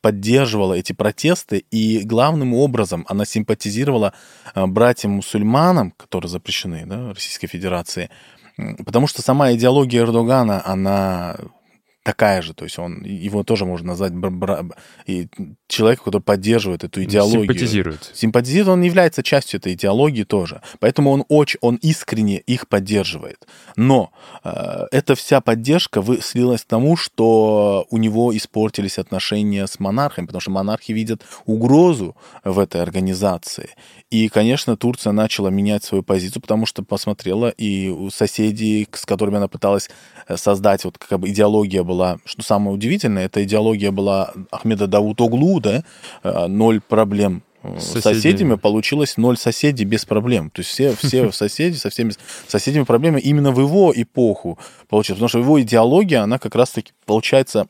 поддерживала 0.02 0.74
эти 0.74 0.94
протесты, 0.94 1.66
и 1.72 2.00
главным 2.04 2.54
образом 2.54 3.06
она 3.08 3.26
симпатизировала 3.26 4.14
э, 4.56 4.66
братьям-мусульманам, 4.66 5.92
которые 5.92 6.30
запрещены 6.30 6.86
да, 6.86 7.14
Российской 7.14 7.48
Федерации, 7.48 8.10
Потому 8.86 9.08
что 9.08 9.22
сама 9.22 9.54
идеология 9.54 10.02
Эрдогана, 10.02 10.62
она 10.66 11.36
такая 12.04 12.42
же, 12.42 12.54
то 12.54 12.66
есть 12.66 12.80
он 12.80 13.04
его 13.04 13.44
тоже 13.44 13.66
можно 13.66 13.90
назвать 13.90 14.14
бра- 14.14 14.66
и 15.06 15.28
человек, 15.68 16.04
который 16.04 16.22
поддерживает 16.22 16.84
эту 16.84 17.04
идеологию. 17.04 17.44
Симпатизирует. 17.44 18.12
Симпатизирует, 18.14 18.70
он 18.70 18.82
является 18.82 19.24
частью 19.24 19.60
этой 19.60 19.74
идеологии 19.74 20.24
тоже. 20.24 20.62
Поэтому 20.80 21.12
он 21.12 21.24
очень, 21.30 21.60
он 21.62 21.76
искренне 21.76 22.40
их 22.40 22.68
поддерживает. 22.68 23.48
Но 23.76 24.12
э, 24.44 24.88
эта 24.92 25.16
вся 25.16 25.42
поддержка 25.42 26.02
вы, 26.02 26.22
слилась 26.22 26.64
к 26.64 26.68
тому, 26.68 26.98
что 26.98 27.86
у 27.90 27.98
него 27.98 28.36
испортились 28.36 28.98
отношения 28.98 29.68
с 29.68 29.80
монархами, 29.80 30.26
потому 30.26 30.42
что 30.42 30.52
монархи 30.52 30.92
видят 30.92 31.22
угрозу 31.46 32.16
в 32.44 32.60
этой 32.60 32.82
организации. 32.82 33.70
И, 34.10 34.28
конечно, 34.28 34.76
Турция 34.76 35.14
начала 35.14 35.48
менять 35.50 35.84
свою 35.84 36.04
позицию, 36.04 36.42
потому 36.42 36.66
что 36.66 36.84
посмотрела 36.84 37.50
и 37.50 37.90
у 37.90 38.10
соседей, 38.10 38.88
с 38.92 39.06
которыми 39.06 39.38
она 39.38 39.48
пыталась 39.48 39.90
э, 40.28 40.36
создать, 40.36 40.84
вот 40.84 40.98
как 40.98 41.20
бы 41.20 41.30
идеология 41.30 41.84
была, 41.92 42.20
что 42.26 42.42
самое 42.42 42.74
удивительное, 42.74 43.26
эта 43.26 43.44
идеология 43.44 43.92
была 43.92 44.34
Ахмеда 44.50 44.88
Давутоглу, 44.88 45.60
да, 45.60 45.84
э, 46.24 46.48
ноль 46.48 46.80
проблем 46.80 47.44
э, 47.64 47.80
с 47.80 48.00
соседями 48.02 48.56
получилось 48.56 49.18
ноль 49.18 49.38
соседей 49.38 49.84
без 49.84 50.06
проблем. 50.06 50.50
То 50.50 50.62
есть 50.62 50.72
все, 50.72 50.96
все 50.96 51.32
соседи 51.34 51.76
со 51.76 51.90
всеми 51.90 52.14
соседями 52.48 52.86
проблемы 52.86 53.20
именно 53.20 53.52
в 53.52 53.60
его 53.60 53.92
эпоху 53.94 54.58
получилось. 54.88 55.18
Потому 55.20 55.30
что 55.30 55.40
его 55.40 55.62
идеология, 55.62 56.22
она 56.22 56.40
как 56.40 56.56
раз-таки, 56.56 56.94
получается, 57.06 57.68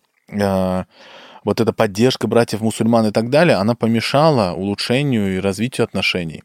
вот 1.43 1.59
эта 1.59 1.73
поддержка 1.73 2.27
братьев-мусульман 2.27 3.07
и 3.07 3.11
так 3.11 3.29
далее, 3.29 3.57
она 3.57 3.75
помешала 3.75 4.53
улучшению 4.53 5.35
и 5.35 5.39
развитию 5.39 5.85
отношений. 5.85 6.43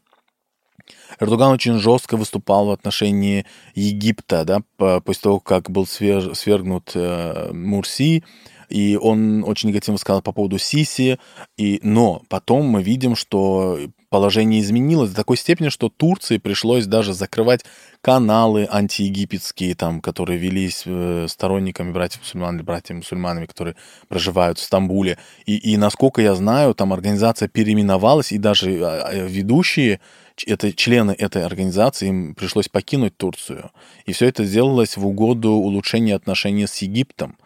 Эрдоган 1.19 1.51
очень 1.51 1.79
жестко 1.79 2.17
выступал 2.17 2.67
в 2.67 2.71
отношении 2.71 3.45
Египта, 3.75 4.45
да, 4.45 4.99
после 5.01 5.21
того, 5.21 5.39
как 5.39 5.69
был 5.69 5.85
свергнут 5.85 6.91
э, 6.95 7.51
Мурси, 7.53 8.23
и 8.69 8.97
он 9.01 9.43
очень 9.45 9.69
негативно 9.69 9.97
сказал 9.97 10.21
по 10.21 10.33
поводу 10.33 10.57
Сиси, 10.57 11.19
и, 11.57 11.79
но 11.83 12.21
потом 12.29 12.65
мы 12.65 12.83
видим, 12.83 13.15
что 13.15 13.79
положение 14.09 14.61
изменилось 14.61 15.11
до 15.11 15.15
такой 15.15 15.37
степени, 15.37 15.69
что 15.69 15.89
Турции 15.89 16.37
пришлось 16.37 16.85
даже 16.85 17.13
закрывать 17.13 17.63
каналы 18.01 18.67
антиегипетские, 18.69 19.75
там, 19.75 20.01
которые 20.01 20.37
велись 20.37 20.83
э, 20.85 21.27
сторонниками 21.29 21.91
братьев-мусульман 21.91 22.57
или 22.57 22.63
братьями-мусульманами, 22.63 23.45
которые 23.45 23.75
проживают 24.07 24.59
в 24.59 24.63
Стамбуле. 24.63 25.17
И, 25.45 25.57
и, 25.57 25.77
насколько 25.77 26.21
я 26.21 26.35
знаю, 26.35 26.73
там 26.73 26.93
организация 26.93 27.47
переименовалась, 27.47 28.31
и 28.31 28.37
даже 28.37 28.79
а, 28.81 29.07
а, 29.07 29.13
ведущие 29.13 29.99
это 30.45 30.73
члены 30.73 31.11
этой 31.11 31.43
организации, 31.43 32.07
им 32.07 32.35
пришлось 32.35 32.69
покинуть 32.69 33.17
Турцию. 33.17 33.71
И 34.05 34.11
все 34.11 34.27
это 34.27 34.43
сделалось 34.45 34.97
в 34.97 35.05
угоду 35.05 35.51
улучшения 35.51 36.15
отношений 36.15 36.67
с 36.67 36.77
Египтом. 36.77 37.37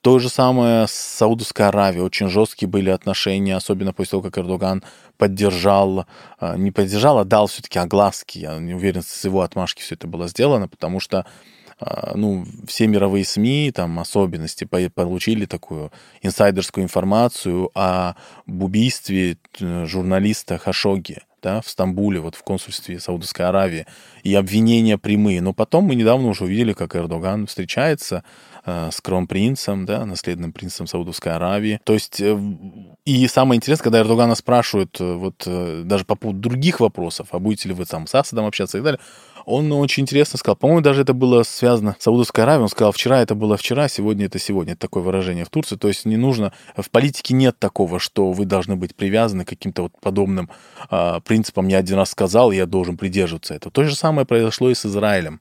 То 0.00 0.18
же 0.18 0.28
самое 0.28 0.86
с 0.86 0.92
Саудовской 0.92 1.66
Аравией. 1.66 2.04
Очень 2.04 2.28
жесткие 2.28 2.68
были 2.68 2.90
отношения, 2.90 3.56
особенно 3.56 3.92
после 3.94 4.10
того, 4.10 4.22
как 4.22 4.36
Эрдоган 4.36 4.84
поддержал, 5.16 6.06
а, 6.38 6.56
не 6.56 6.70
поддержал, 6.70 7.18
а 7.18 7.24
дал 7.24 7.46
все-таки 7.46 7.78
огласки. 7.78 8.38
Я 8.38 8.58
не 8.58 8.74
уверен, 8.74 9.02
с 9.02 9.24
его 9.24 9.40
отмашки 9.40 9.80
все 9.80 9.94
это 9.94 10.06
было 10.06 10.28
сделано, 10.28 10.68
потому 10.68 11.00
что 11.00 11.24
а, 11.80 12.12
ну, 12.14 12.44
все 12.66 12.86
мировые 12.86 13.24
СМИ, 13.24 13.72
там, 13.74 13.98
особенности, 13.98 14.64
получили 14.64 15.46
такую 15.46 15.90
инсайдерскую 16.22 16.84
информацию 16.84 17.70
о 17.74 18.14
убийстве 18.46 19.38
э, 19.60 19.86
журналиста 19.86 20.58
Хашоги 20.58 21.22
да, 21.44 21.60
в 21.60 21.68
Стамбуле, 21.68 22.20
вот 22.20 22.34
в 22.34 22.42
консульстве 22.42 22.98
Саудовской 22.98 23.46
Аравии, 23.46 23.86
и 24.22 24.34
обвинения 24.34 24.96
прямые. 24.96 25.42
Но 25.42 25.52
потом 25.52 25.84
мы 25.84 25.94
недавно 25.94 26.28
уже 26.28 26.44
увидели, 26.44 26.72
как 26.72 26.96
Эрдоган 26.96 27.46
встречается 27.46 28.24
э, 28.64 28.88
с 28.90 29.00
кронпринцем, 29.02 29.84
да, 29.84 30.06
наследным 30.06 30.52
принцем 30.52 30.86
Саудовской 30.86 31.32
Аравии. 31.32 31.80
То 31.84 31.92
есть, 31.92 32.20
э, 32.20 32.36
и 33.04 33.28
самое 33.28 33.58
интересное, 33.58 33.84
когда 33.84 34.00
Эрдогана 34.00 34.34
спрашивают 34.34 34.98
э, 35.00 35.14
вот 35.14 35.44
э, 35.46 35.82
даже 35.84 36.06
по 36.06 36.16
поводу 36.16 36.40
других 36.40 36.80
вопросов, 36.80 37.28
а 37.32 37.38
будете 37.38 37.68
ли 37.68 37.74
вы 37.74 37.84
там 37.84 38.06
с 38.06 38.14
Асадом 38.14 38.46
общаться 38.46 38.78
и 38.78 38.80
так 38.80 38.84
далее, 38.84 39.00
он 39.46 39.70
очень 39.72 40.02
интересно 40.02 40.38
сказал, 40.38 40.56
по-моему, 40.56 40.80
даже 40.80 41.02
это 41.02 41.14
было 41.14 41.42
связано 41.42 41.96
с 41.98 42.02
Саудовской 42.02 42.44
Аравией, 42.44 42.62
он 42.62 42.68
сказал, 42.68 42.92
вчера 42.92 43.20
это 43.20 43.34
было 43.34 43.56
вчера, 43.56 43.88
сегодня 43.88 44.26
это 44.26 44.38
сегодня. 44.38 44.72
Это 44.72 44.82
такое 44.82 45.02
выражение 45.02 45.44
в 45.44 45.50
Турции. 45.50 45.76
То 45.76 45.88
есть 45.88 46.04
не 46.04 46.16
нужно, 46.16 46.52
в 46.76 46.90
политике 46.90 47.34
нет 47.34 47.58
такого, 47.58 47.98
что 47.98 48.32
вы 48.32 48.44
должны 48.44 48.76
быть 48.76 48.94
привязаны 48.94 49.44
к 49.44 49.48
каким-то 49.48 49.82
вот 49.82 49.92
подобным 50.00 50.50
э, 50.90 51.20
принципам. 51.24 51.68
Я 51.68 51.78
один 51.78 51.96
раз 51.96 52.10
сказал, 52.10 52.50
я 52.50 52.66
должен 52.66 52.96
придерживаться 52.96 53.54
этого. 53.54 53.72
То 53.72 53.84
же 53.84 53.94
самое 53.94 54.26
произошло 54.26 54.70
и 54.70 54.74
с 54.74 54.86
Израилем. 54.86 55.40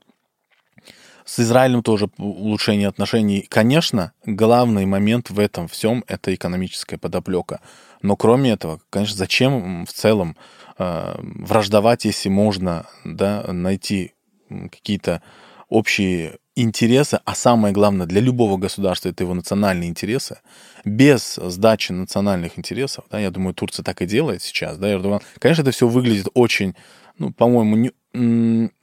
С 1.26 1.40
Израилем 1.40 1.84
тоже 1.84 2.10
улучшение 2.18 2.88
отношений. 2.88 3.46
Конечно, 3.50 4.12
главный 4.26 4.86
момент 4.86 5.30
в 5.30 5.40
этом 5.40 5.68
всем— 5.68 6.04
это 6.08 6.34
экономическая 6.34 6.98
подоплека. 6.98 7.62
Но 8.02 8.16
кроме 8.16 8.52
этого, 8.52 8.82
конечно, 8.90 9.16
зачем 9.18 9.86
в 9.86 9.94
целом 9.94 10.36
э, 10.78 11.16
враждовать, 11.20 12.06
если 12.06 12.30
можно 12.30 12.86
да, 13.06 13.46
найти 13.48 14.14
какие-то 14.50 15.22
общие 15.70 16.38
интересы, 16.56 17.20
а 17.26 17.34
самое 17.34 17.74
главное 17.74 18.06
для 18.06 18.22
любого 18.22 18.58
государства 18.58 19.10
это 19.10 19.24
его 19.24 19.34
национальные 19.34 19.90
интересы, 19.90 20.40
без 20.86 21.36
сдачи 21.36 21.92
национальных 21.92 22.60
интересов, 22.60 23.06
да, 23.10 23.20
я 23.20 23.32
думаю, 23.32 23.54
Турция 23.54 23.84
так 23.84 24.02
и 24.02 24.06
делает 24.06 24.44
сейчас, 24.44 24.78
да, 24.78 24.92
Эрдоган, 24.92 25.22
конечно, 25.40 25.64
это 25.64 25.72
все 25.72 25.88
выглядит 25.88 26.28
очень, 26.34 26.76
ну, 27.18 27.32
по-моему, 27.32 27.76
не, 27.76 27.92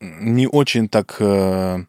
не 0.01 0.47
очень 0.49 0.89
так 0.89 1.17
э, 1.21 1.85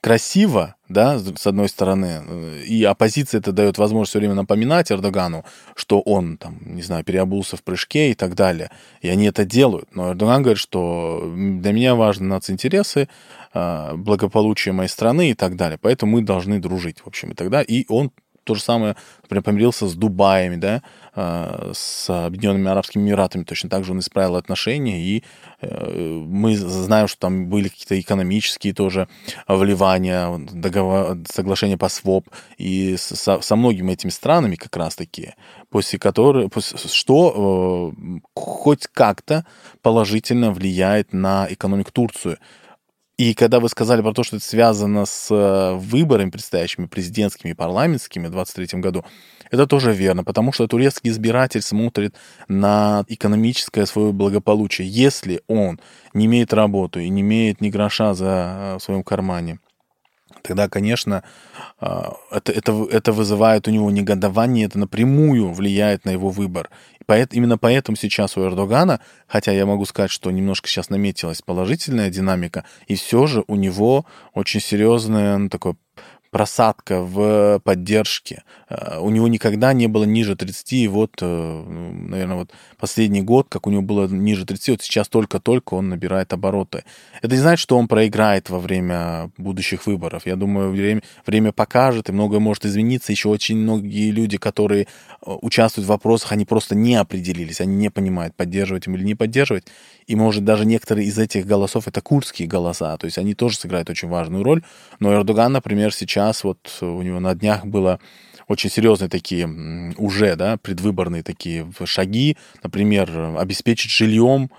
красиво, 0.00 0.76
да, 0.88 1.18
с 1.18 1.46
одной 1.46 1.68
стороны, 1.68 2.22
и 2.66 2.84
оппозиция 2.84 3.40
это 3.40 3.52
дает 3.52 3.78
возможность 3.78 4.10
все 4.10 4.18
время 4.18 4.34
напоминать 4.34 4.92
Эрдогану, 4.92 5.44
что 5.74 6.00
он, 6.00 6.36
там, 6.36 6.58
не 6.62 6.82
знаю, 6.82 7.04
переобулся 7.04 7.56
в 7.56 7.62
прыжке 7.62 8.12
и 8.12 8.14
так 8.14 8.34
далее, 8.34 8.70
и 9.00 9.08
они 9.08 9.26
это 9.26 9.44
делают, 9.44 9.94
но 9.94 10.10
Эрдоган 10.10 10.42
говорит, 10.42 10.58
что 10.58 11.20
для 11.34 11.72
меня 11.72 11.94
важны 11.94 12.26
нацинтересы, 12.26 13.08
а, 13.52 13.94
благополучие 13.96 14.72
моей 14.72 14.88
страны 14.88 15.30
и 15.30 15.34
так 15.34 15.56
далее, 15.56 15.78
поэтому 15.80 16.12
мы 16.12 16.22
должны 16.22 16.60
дружить, 16.60 17.00
в 17.00 17.06
общем, 17.06 17.32
и 17.32 17.34
тогда, 17.34 17.62
и 17.62 17.84
он 17.88 18.12
то 18.48 18.54
же 18.54 18.62
самое, 18.62 18.96
например, 19.24 19.42
помирился 19.42 19.86
с 19.86 19.94
Дубаями, 19.94 20.56
да, 20.56 20.82
а, 21.14 21.72
с 21.74 22.08
Объединенными 22.08 22.70
Арабскими 22.70 23.02
Эмиратами. 23.02 23.44
Точно 23.44 23.68
так 23.68 23.84
же 23.84 23.92
он 23.92 23.98
исправил 23.98 24.36
отношения, 24.36 25.02
и 25.02 25.22
э, 25.60 26.22
мы 26.26 26.56
знаем, 26.56 27.08
что 27.08 27.20
там 27.20 27.48
были 27.48 27.68
какие-то 27.68 28.00
экономические 28.00 28.72
тоже 28.72 29.06
вливания, 29.46 30.38
договор, 30.38 31.18
соглашения 31.30 31.76
по 31.76 31.90
СВОП, 31.90 32.30
и 32.56 32.96
со, 32.96 33.42
со 33.42 33.56
многими 33.56 33.92
этими 33.92 34.10
странами 34.10 34.56
как 34.56 34.74
раз-таки, 34.74 35.34
после 35.68 35.98
которых, 35.98 36.50
что 36.90 37.92
э, 37.94 38.20
хоть 38.34 38.86
как-то 38.86 39.44
положительно 39.82 40.52
влияет 40.52 41.12
на 41.12 41.46
экономику 41.50 41.92
Турции. 41.92 42.38
И 43.18 43.34
когда 43.34 43.58
вы 43.58 43.68
сказали 43.68 44.00
про 44.00 44.14
то, 44.14 44.22
что 44.22 44.36
это 44.36 44.44
связано 44.44 45.04
с 45.04 45.26
э, 45.28 45.74
выборами 45.74 46.30
предстоящими 46.30 46.86
президентскими 46.86 47.50
и 47.50 47.54
парламентскими 47.54 48.28
в 48.28 48.30
2023 48.30 48.80
году, 48.80 49.04
это 49.50 49.66
тоже 49.66 49.92
верно, 49.92 50.22
потому 50.22 50.52
что 50.52 50.68
турецкий 50.68 51.10
избиратель 51.10 51.60
смотрит 51.60 52.14
на 52.46 53.04
экономическое 53.08 53.86
свое 53.86 54.12
благополучие. 54.12 54.86
Если 54.86 55.42
он 55.48 55.80
не 56.14 56.26
имеет 56.26 56.52
работу 56.52 57.00
и 57.00 57.08
не 57.08 57.22
имеет 57.22 57.60
ни 57.60 57.70
гроша 57.70 58.14
за, 58.14 58.24
э, 58.26 58.76
в 58.78 58.82
своем 58.84 59.02
кармане, 59.02 59.58
тогда, 60.42 60.68
конечно, 60.68 61.24
а, 61.80 62.14
это, 62.30 62.52
это, 62.52 62.86
это 62.90 63.12
вызывает 63.12 63.66
у 63.66 63.72
него 63.72 63.90
негодование, 63.90 64.66
это 64.66 64.78
напрямую 64.78 65.52
влияет 65.52 66.04
на 66.04 66.10
его 66.10 66.30
выбор. 66.30 66.70
Поэт, 67.08 67.32
именно 67.32 67.56
поэтому 67.56 67.96
сейчас 67.96 68.36
у 68.36 68.44
Эрдогана, 68.44 69.00
хотя 69.26 69.50
я 69.50 69.64
могу 69.64 69.86
сказать, 69.86 70.10
что 70.10 70.30
немножко 70.30 70.68
сейчас 70.68 70.90
наметилась 70.90 71.40
положительная 71.40 72.10
динамика, 72.10 72.66
и 72.86 72.96
все 72.96 73.26
же 73.26 73.44
у 73.46 73.56
него 73.56 74.04
очень 74.34 74.60
серьезное 74.60 75.38
ну, 75.38 75.48
такое 75.48 75.76
просадка 76.30 77.00
в 77.00 77.60
поддержке. 77.64 78.42
Э, 78.68 78.98
у 79.00 79.10
него 79.10 79.28
никогда 79.28 79.72
не 79.72 79.86
было 79.86 80.04
ниже 80.04 80.36
30, 80.36 80.72
и 80.72 80.88
вот, 80.88 81.12
э, 81.20 81.26
ну, 81.26 81.92
наверное, 81.92 82.36
вот 82.36 82.50
последний 82.78 83.22
год, 83.22 83.46
как 83.48 83.66
у 83.66 83.70
него 83.70 83.82
было 83.82 84.06
ниже 84.06 84.44
30, 84.44 84.68
вот 84.68 84.82
сейчас 84.82 85.08
только-только 85.08 85.74
он 85.74 85.88
набирает 85.88 86.32
обороты. 86.32 86.84
Это 87.22 87.34
не 87.34 87.40
значит, 87.40 87.60
что 87.60 87.78
он 87.78 87.88
проиграет 87.88 88.50
во 88.50 88.58
время 88.58 89.30
будущих 89.38 89.86
выборов. 89.86 90.26
Я 90.26 90.36
думаю, 90.36 90.70
время, 90.70 91.02
время 91.26 91.52
покажет, 91.52 92.08
и 92.08 92.12
многое 92.12 92.40
может 92.40 92.66
измениться. 92.66 93.12
Еще 93.12 93.28
очень 93.28 93.56
многие 93.56 94.10
люди, 94.10 94.36
которые 94.36 94.82
э, 94.82 94.86
участвуют 95.42 95.86
в 95.86 95.90
вопросах, 95.90 96.32
они 96.32 96.44
просто 96.44 96.74
не 96.74 96.94
определились, 96.96 97.60
они 97.60 97.76
не 97.76 97.90
понимают, 97.90 98.34
поддерживать 98.34 98.86
им 98.86 98.96
или 98.96 99.04
не 99.04 99.14
поддерживать. 99.14 99.64
И, 100.06 100.16
может, 100.16 100.44
даже 100.44 100.64
некоторые 100.64 101.06
из 101.06 101.18
этих 101.18 101.46
голосов 101.46 101.88
это 101.88 102.00
курдские 102.00 102.48
голоса, 102.48 102.96
то 102.96 103.04
есть 103.04 103.18
они 103.18 103.34
тоже 103.34 103.56
сыграют 103.56 103.90
очень 103.90 104.08
важную 104.08 104.42
роль. 104.42 104.62
Но 105.00 105.12
Эрдоган, 105.12 105.52
например, 105.52 105.92
сейчас 105.92 106.44
вот 106.44 106.58
у 106.80 107.02
него 107.02 107.20
на 107.20 107.34
днях 107.34 107.66
было 107.66 108.00
очень 108.48 108.70
серьезные 108.70 109.08
такие 109.08 109.46
уже, 109.96 110.34
да, 110.36 110.56
предвыборные 110.56 111.22
такие 111.22 111.70
шаги, 111.84 112.36
например, 112.62 113.36
обеспечить 113.38 113.90
жильем 113.90 114.50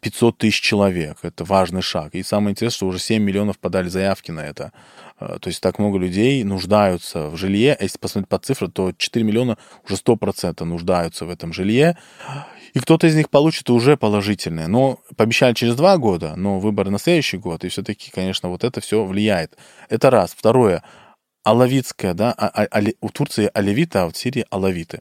500 0.00 0.34
э, 0.34 0.38
тысяч 0.38 0.60
человек. 0.60 1.18
Это 1.22 1.44
важный 1.44 1.82
шаг. 1.82 2.14
И 2.14 2.22
самое 2.22 2.52
интересное, 2.52 2.76
что 2.76 2.86
уже 2.86 2.98
7 2.98 3.22
миллионов 3.22 3.58
подали 3.58 3.88
заявки 3.88 4.30
на 4.30 4.40
это. 4.40 4.72
Э, 5.20 5.38
то 5.40 5.48
есть 5.48 5.60
так 5.60 5.78
много 5.78 5.98
людей 5.98 6.42
нуждаются 6.44 7.28
в 7.28 7.36
жилье. 7.36 7.76
А 7.78 7.82
если 7.82 7.98
посмотреть 7.98 8.28
по 8.28 8.38
цифрам, 8.38 8.70
то 8.70 8.92
4 8.96 9.24
миллиона 9.24 9.58
уже 9.84 9.96
100% 9.96 10.64
нуждаются 10.64 11.26
в 11.26 11.30
этом 11.30 11.52
жилье. 11.52 11.96
И 12.72 12.78
кто-то 12.78 13.06
из 13.06 13.14
них 13.14 13.28
получит 13.28 13.68
уже 13.68 13.96
положительное. 13.96 14.68
Но 14.68 15.00
пообещали 15.16 15.52
через 15.52 15.74
два 15.74 15.98
года, 15.98 16.34
но 16.36 16.58
выборы 16.58 16.90
на 16.90 16.98
следующий 16.98 17.36
год. 17.36 17.64
И 17.64 17.68
все-таки, 17.68 18.10
конечно, 18.10 18.48
вот 18.48 18.64
это 18.64 18.80
все 18.80 19.04
влияет. 19.04 19.56
Это 19.90 20.08
раз. 20.08 20.34
Второе. 20.36 20.82
Алавитская, 21.44 22.14
да, 22.14 22.32
а, 22.32 22.66
а, 22.70 22.82
у 23.00 23.08
Турции 23.08 23.50
алевиты, 23.52 23.98
а 23.98 24.08
в 24.08 24.16
Сирии 24.16 24.46
алавиты. 24.50 25.00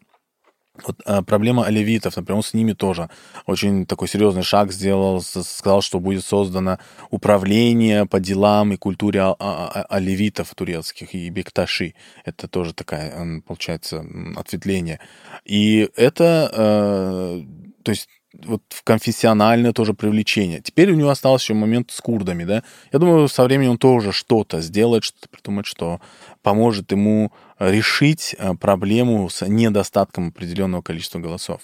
Вот 0.86 1.00
а, 1.06 1.22
проблема 1.22 1.66
оливитов, 1.66 2.16
например, 2.16 2.44
с 2.44 2.54
ними 2.54 2.74
тоже 2.74 3.10
очень 3.46 3.86
такой 3.86 4.08
серьезный 4.08 4.44
шаг 4.44 4.72
сделал, 4.72 5.22
сказал, 5.22 5.82
что 5.82 6.00
будет 6.00 6.24
создано 6.24 6.80
управление 7.10 8.06
по 8.06 8.20
делам 8.20 8.74
и 8.74 8.78
культуре 8.78 9.22
а, 9.22 9.36
а, 9.40 9.86
оливитов 9.90 10.54
турецких 10.56 11.14
и 11.14 11.30
бекташи. 11.30 11.94
Это 12.26 12.48
тоже 12.48 12.74
такая, 12.74 13.42
получается, 13.46 14.06
ответвление. 14.36 15.00
И 15.46 15.90
это, 15.96 16.50
э, 16.54 17.44
то 17.84 17.92
есть 17.92 18.08
вот 18.34 18.62
в 18.70 18.84
конфессиональное 18.84 19.74
тоже 19.74 19.94
привлечение. 19.94 20.62
Теперь 20.62 20.92
у 20.92 20.96
него 20.96 21.10
остался 21.10 21.46
еще 21.46 21.54
момент 21.54 21.92
с 21.92 22.02
курдами, 22.02 22.44
да. 22.44 22.64
Я 22.92 23.00
думаю, 23.00 23.28
со 23.28 23.44
временем 23.44 23.72
он 23.72 23.78
тоже 23.78 24.12
что-то 24.12 24.62
сделает, 24.62 25.04
что-то 25.04 25.28
придумает, 25.30 25.66
что 25.66 26.00
поможет 26.42 26.92
ему 26.92 27.32
решить 27.60 28.36
э, 28.38 28.54
проблему 28.56 29.30
с 29.30 29.46
недостатком 29.46 30.30
определенного 30.30 30.82
количества 30.82 31.20
голосов. 31.20 31.62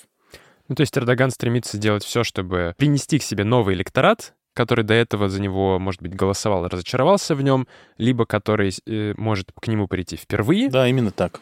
Ну, 0.68 0.76
то 0.76 0.82
есть 0.82 0.98
Эрдоган 0.98 1.32
стремится 1.32 1.78
сделать 1.78 2.04
все, 2.04 2.24
чтобы 2.24 2.74
принести 2.78 3.20
к 3.20 3.24
себе 3.24 3.46
новый 3.46 3.74
электорат, 3.76 4.34
который 4.54 4.84
до 4.84 4.94
этого 4.94 5.30
за 5.30 5.42
него, 5.42 5.80
может 5.80 6.02
быть, 6.02 6.16
голосовал, 6.16 6.68
разочаровался 6.68 7.36
в 7.36 7.42
нем, 7.42 7.68
либо 7.98 8.26
который 8.26 8.74
э, 8.86 9.14
может 9.16 9.52
к 9.54 9.68
нему 9.68 9.88
прийти 9.88 10.18
впервые. 10.18 10.70
Да, 10.70 10.88
именно 10.88 11.12
так. 11.12 11.40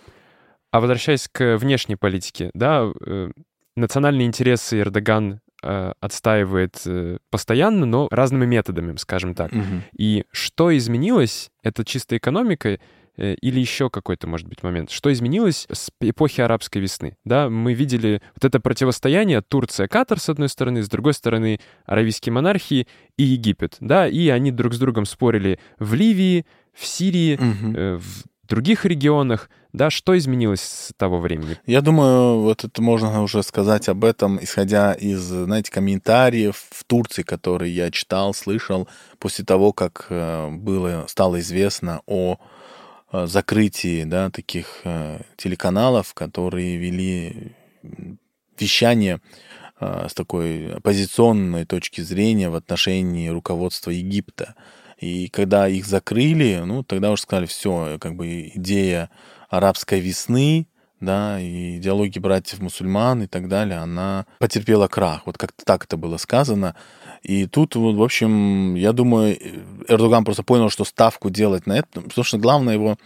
А 0.72 0.80
возвращаясь 0.80 1.28
к 1.28 1.58
внешней 1.58 1.96
политике, 1.96 2.52
да, 2.54 2.92
э, 3.06 3.32
национальные 3.76 4.28
интересы 4.28 4.80
Эрдоган 4.80 5.42
э, 5.64 5.94
отстаивает 6.00 6.82
э, 6.86 7.18
постоянно, 7.30 7.86
но 7.86 8.08
разными 8.12 8.46
методами, 8.46 8.96
скажем 8.98 9.36
так. 9.36 9.52
Угу. 9.52 9.82
И 9.98 10.26
что 10.32 10.76
изменилось, 10.76 11.52
это 11.64 11.84
чисто 11.84 12.18
экономика 12.18 12.80
э, 13.18 13.34
или 13.36 13.60
еще 13.60 13.90
какой-то, 13.90 14.28
может 14.28 14.48
быть, 14.48 14.64
момент. 14.64 14.92
Что 14.92 15.12
изменилось 15.12 15.68
с 15.72 15.90
эпохи 16.02 16.42
арабской 16.42 16.80
весны? 16.80 17.18
Да, 17.26 17.50
мы 17.50 17.74
видели 17.74 18.22
вот 18.36 18.46
это 18.46 18.60
противостояние 18.60 19.42
Турция-Катар, 19.42 20.20
с 20.20 20.30
одной 20.30 20.50
стороны, 20.50 20.84
с 20.84 20.90
другой 20.90 21.14
стороны, 21.14 21.60
аравийские 21.86 22.34
монархии 22.34 22.88
и 23.18 23.24
Египет, 23.24 23.78
да, 23.80 24.08
и 24.08 24.30
они 24.30 24.52
друг 24.52 24.74
с 24.74 24.80
другом 24.80 25.06
спорили 25.06 25.60
в 25.80 25.94
Ливии, 25.94 26.46
в 26.74 26.86
Сирии, 26.86 27.36
угу. 27.36 27.78
э, 27.78 27.98
в 27.98 28.24
других 28.48 28.86
регионах, 28.86 29.50
да, 29.74 29.90
что 29.90 30.18
изменилось 30.18 30.62
с 30.62 30.94
того 30.96 31.20
времени? 31.20 31.58
Я 31.66 31.82
думаю, 31.82 32.40
вот 32.42 32.64
это 32.64 32.82
можно 32.82 33.22
уже 33.22 33.44
сказать 33.44 33.90
об 33.90 34.06
этом, 34.06 34.42
исходя 34.42 34.94
из, 34.94 35.22
знаете, 35.22 35.72
комментариев 35.72 36.66
в 36.70 36.84
Турции, 36.86 37.24
которые 37.24 37.76
я 37.76 37.92
читал, 37.92 38.34
слышал 38.34 38.88
после 39.20 39.44
того, 39.44 39.74
как 39.74 40.08
э, 40.10 40.50
было, 40.50 41.06
стало 41.08 41.40
известно 41.42 42.02
о 42.06 42.38
э, 43.12 43.28
закрытии, 43.28 44.06
да, 44.06 44.30
таких 44.30 44.82
э, 44.86 45.22
телеканалов, 45.36 46.14
которые 46.14 46.78
вели 46.78 47.54
вещание 48.58 49.20
с 49.78 50.14
такой 50.14 50.76
оппозиционной 50.76 51.66
точки 51.66 52.00
зрения 52.00 52.50
в 52.50 52.56
отношении 52.56 53.28
руководства 53.28 53.92
Египта. 53.92 54.56
И 55.00 55.28
когда 55.28 55.68
их 55.68 55.86
закрыли, 55.86 56.62
ну, 56.66 56.84
тогда 56.84 57.12
уже 57.12 57.24
сказали, 57.24 57.46
все, 57.46 57.98
как 58.00 58.16
бы 58.16 58.52
идея 58.56 59.10
арабской 59.50 60.00
весны, 60.00 60.68
да, 61.02 61.40
и 61.40 61.78
идеологии 61.78 62.20
братьев-мусульман 62.20 63.24
и 63.24 63.28
так 63.28 63.48
далее, 63.50 63.80
она 63.80 64.26
потерпела 64.40 64.88
крах. 64.88 65.24
Вот 65.26 65.38
как-то 65.38 65.64
так 65.66 65.86
это 65.86 65.98
было 65.98 66.18
сказано. 66.18 66.76
И 67.22 67.46
тут, 67.48 67.76
вот, 67.76 67.96
в 67.96 68.04
общем, 68.04 68.76
я 68.76 68.94
думаю, 68.94 69.38
Эрдоган 69.88 70.24
просто 70.24 70.44
понял, 70.44 70.70
что 70.70 70.86
ставку 70.86 71.30
делать 71.30 71.68
на 71.68 71.74
это, 71.80 72.02
потому 72.02 72.24
что 72.24 72.38
главное 72.38 72.74
его 72.74 72.98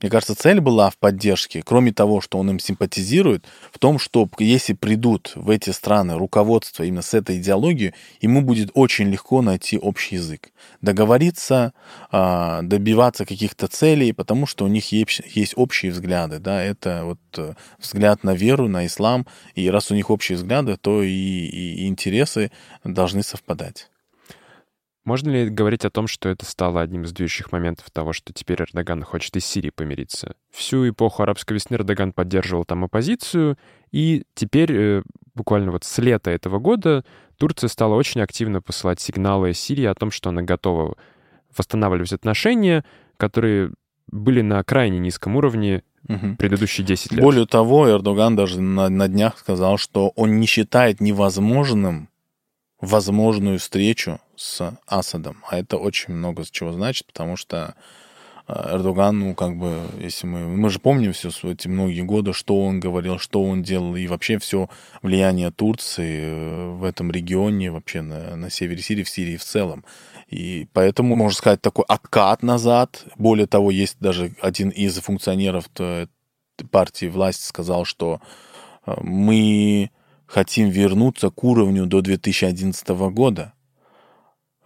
мне 0.00 0.10
кажется, 0.10 0.34
цель 0.34 0.60
была 0.60 0.90
в 0.90 0.96
поддержке, 0.96 1.62
кроме 1.64 1.92
того, 1.92 2.20
что 2.20 2.38
он 2.38 2.50
им 2.50 2.58
симпатизирует, 2.58 3.44
в 3.72 3.78
том, 3.78 3.98
что 3.98 4.28
если 4.38 4.72
придут 4.72 5.32
в 5.34 5.50
эти 5.50 5.70
страны 5.70 6.16
руководство 6.16 6.84
именно 6.84 7.02
с 7.02 7.14
этой 7.14 7.38
идеологией, 7.38 7.94
ему 8.20 8.42
будет 8.42 8.70
очень 8.74 9.08
легко 9.10 9.42
найти 9.42 9.78
общий 9.78 10.16
язык, 10.16 10.50
договориться, 10.80 11.72
а, 12.10 12.62
добиваться 12.62 13.24
каких-то 13.24 13.66
целей, 13.66 14.12
потому 14.12 14.46
что 14.46 14.64
у 14.64 14.68
них 14.68 14.92
есть, 14.92 15.54
общие 15.56 15.92
взгляды, 15.92 16.38
да, 16.38 16.62
это 16.62 17.02
вот 17.04 17.18
э, 17.36 17.54
взгляд 17.78 18.22
на 18.24 18.34
веру, 18.34 18.68
на 18.68 18.86
ислам, 18.86 19.26
и 19.54 19.70
раз 19.70 19.90
у 19.90 19.94
них 19.94 20.10
общие 20.10 20.36
взгляды, 20.36 20.76
то 20.76 21.02
и, 21.02 21.08
и 21.10 21.86
интересы 21.86 22.50
должны 22.84 23.22
совпадать. 23.22 23.88
Можно 25.08 25.30
ли 25.30 25.48
говорить 25.48 25.86
о 25.86 25.90
том, 25.90 26.06
что 26.06 26.28
это 26.28 26.44
стало 26.44 26.82
одним 26.82 27.04
из 27.04 27.12
движущих 27.12 27.50
моментов 27.50 27.90
того, 27.90 28.12
что 28.12 28.34
теперь 28.34 28.60
Эрдоган 28.60 29.02
хочет 29.02 29.34
из 29.36 29.46
Сирии 29.46 29.70
помириться? 29.70 30.34
Всю 30.50 30.86
эпоху 30.86 31.22
арабской 31.22 31.54
весны 31.54 31.76
Эрдоган 31.76 32.12
поддерживал 32.12 32.66
там 32.66 32.84
оппозицию, 32.84 33.56
и 33.90 34.24
теперь, 34.34 34.70
э, 34.70 35.02
буквально 35.34 35.72
вот 35.72 35.84
с 35.84 35.96
лета 35.96 36.30
этого 36.30 36.58
года, 36.58 37.06
Турция 37.38 37.68
стала 37.68 37.94
очень 37.94 38.20
активно 38.20 38.60
посылать 38.60 39.00
сигналы 39.00 39.54
Сирии 39.54 39.86
о 39.86 39.94
том, 39.94 40.10
что 40.10 40.28
она 40.28 40.42
готова 40.42 40.94
восстанавливать 41.56 42.12
отношения, 42.12 42.84
которые 43.16 43.72
были 44.08 44.42
на 44.42 44.62
крайне 44.62 44.98
низком 44.98 45.36
уровне 45.36 45.84
угу. 46.06 46.36
предыдущие 46.36 46.86
10 46.86 47.12
лет. 47.12 47.22
Более 47.22 47.46
того, 47.46 47.90
Эрдоган 47.90 48.36
даже 48.36 48.60
на, 48.60 48.90
на 48.90 49.08
днях 49.08 49.38
сказал, 49.38 49.78
что 49.78 50.12
он 50.16 50.38
не 50.38 50.46
считает 50.46 51.00
невозможным 51.00 52.10
возможную 52.80 53.58
встречу 53.58 54.20
с 54.36 54.78
Асадом. 54.86 55.42
А 55.48 55.58
это 55.58 55.76
очень 55.76 56.14
много 56.14 56.44
чего 56.50 56.72
значит, 56.72 57.06
потому 57.06 57.36
что 57.36 57.74
э, 58.46 58.74
Эрдоган, 58.74 59.18
ну, 59.18 59.34
как 59.34 59.56
бы, 59.56 59.80
если 59.98 60.26
мы... 60.26 60.46
Мы 60.46 60.70
же 60.70 60.78
помним 60.78 61.12
все 61.12 61.30
эти 61.42 61.66
многие 61.66 62.02
годы, 62.02 62.32
что 62.32 62.64
он 62.64 62.78
говорил, 62.78 63.18
что 63.18 63.42
он 63.42 63.62
делал, 63.62 63.96
и 63.96 64.06
вообще 64.06 64.38
все 64.38 64.68
влияние 65.02 65.50
Турции 65.50 66.20
э, 66.20 66.70
в 66.74 66.84
этом 66.84 67.10
регионе, 67.10 67.72
вообще 67.72 68.00
на, 68.00 68.36
на 68.36 68.50
севере 68.50 68.80
Сирии, 68.80 69.02
в 69.02 69.08
Сирии 69.08 69.36
в 69.36 69.44
целом. 69.44 69.84
И 70.28 70.68
поэтому, 70.72 71.16
можно 71.16 71.36
сказать, 71.36 71.60
такой 71.60 71.84
откат 71.88 72.42
назад. 72.42 73.06
Более 73.16 73.46
того, 73.46 73.70
есть 73.70 73.96
даже 73.98 74.34
один 74.40 74.68
из 74.68 74.98
функционеров 74.98 75.68
партии 76.70 77.06
власти 77.06 77.44
сказал, 77.44 77.84
что 77.84 78.20
э, 78.86 78.94
мы 79.00 79.90
хотим 80.28 80.68
вернуться 80.68 81.30
к 81.30 81.42
уровню 81.42 81.86
до 81.86 82.00
2011 82.02 82.88
года. 83.10 83.54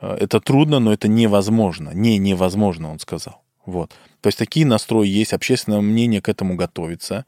Э, 0.01 0.17
это 0.21 0.41
трудно, 0.41 0.81
но 0.81 0.93
это 0.93 1.09
невозможно. 1.09 1.91
Не 1.95 2.19
невозможно, 2.19 2.91
он 2.91 2.99
сказал. 2.99 3.41
Вот. 3.65 3.95
То 4.21 4.27
есть 4.27 4.39
такие 4.39 4.67
настрои 4.67 5.07
есть, 5.07 5.33
общественное 5.33 5.81
мнение 5.81 6.21
к 6.21 6.29
этому 6.29 6.57
готовится. 6.57 7.25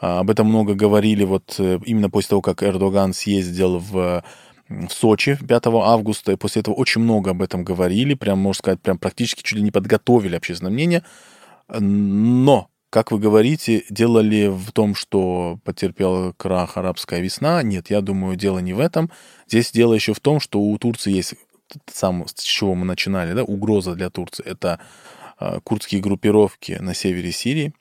А, 0.00 0.20
об 0.20 0.30
этом 0.30 0.46
много 0.46 0.74
говорили 0.74 1.24
вот 1.24 1.56
э, 1.58 1.78
именно 1.84 2.10
после 2.10 2.30
того, 2.30 2.42
как 2.42 2.62
Эрдоган 2.62 3.14
съездил 3.14 3.78
в 3.78 4.22
в 4.68 4.90
Сочи 4.90 5.38
5 5.48 5.66
августа, 5.66 6.32
и 6.32 6.36
после 6.36 6.60
этого 6.60 6.74
очень 6.74 7.00
много 7.00 7.30
об 7.30 7.40
этом 7.40 7.64
говорили, 7.64 8.12
прям, 8.12 8.38
можно 8.38 8.58
сказать, 8.58 8.82
прям 8.82 8.98
практически 8.98 9.42
чуть 9.42 9.56
ли 9.56 9.64
не 9.64 9.70
подготовили 9.70 10.36
общественное 10.36 10.70
мнение. 10.70 11.04
Но 11.68 12.68
как 12.90 13.12
вы 13.12 13.18
говорите, 13.18 13.84
дело 13.90 14.20
ли 14.20 14.48
в 14.48 14.72
том, 14.72 14.94
что 14.94 15.58
потерпел 15.64 16.32
крах 16.34 16.76
арабская 16.76 17.20
весна? 17.20 17.62
Нет, 17.62 17.90
я 17.90 18.00
думаю, 18.00 18.36
дело 18.36 18.58
не 18.60 18.72
в 18.72 18.80
этом. 18.80 19.10
Здесь 19.46 19.70
дело 19.72 19.92
еще 19.92 20.14
в 20.14 20.20
том, 20.20 20.40
что 20.40 20.60
у 20.60 20.78
Турции 20.78 21.12
есть 21.12 21.34
сам, 21.86 22.26
с 22.26 22.42
чего 22.42 22.74
мы 22.74 22.86
начинали, 22.86 23.34
да, 23.34 23.44
угроза 23.44 23.94
для 23.94 24.08
Турции. 24.08 24.44
Это 24.44 24.80
э, 25.38 25.60
курдские 25.62 26.00
группировки 26.00 26.78
на 26.80 26.94
севере 26.94 27.30
Сирии. 27.30 27.74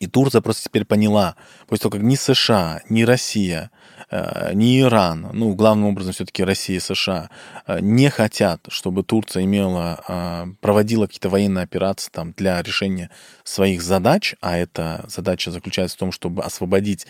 И 0.00 0.06
Турция 0.06 0.40
просто 0.40 0.64
теперь 0.64 0.84
поняла, 0.84 1.36
после 1.66 1.82
того, 1.82 1.92
как 1.92 2.02
ни 2.02 2.16
США, 2.16 2.82
ни 2.88 3.02
Россия 3.02 3.70
Э, 4.10 4.52
ни 4.54 4.80
Иран, 4.80 5.30
ну, 5.32 5.54
главным 5.54 5.88
образом 5.88 6.12
все-таки 6.12 6.44
Россия 6.44 6.76
и 6.76 6.80
США, 6.80 7.30
э, 7.66 7.80
не 7.80 8.10
хотят, 8.10 8.60
чтобы 8.68 9.02
Турция 9.02 9.42
имела, 9.44 10.04
э, 10.06 10.46
проводила 10.60 11.06
какие-то 11.06 11.28
военные 11.28 11.64
операции 11.64 12.10
там 12.12 12.32
для 12.36 12.62
решения 12.62 13.10
своих 13.42 13.82
задач, 13.82 14.36
а 14.40 14.56
эта 14.56 15.04
задача 15.08 15.50
заключается 15.50 15.96
в 15.96 16.00
том, 16.00 16.12
чтобы 16.12 16.44
освободить 16.44 17.06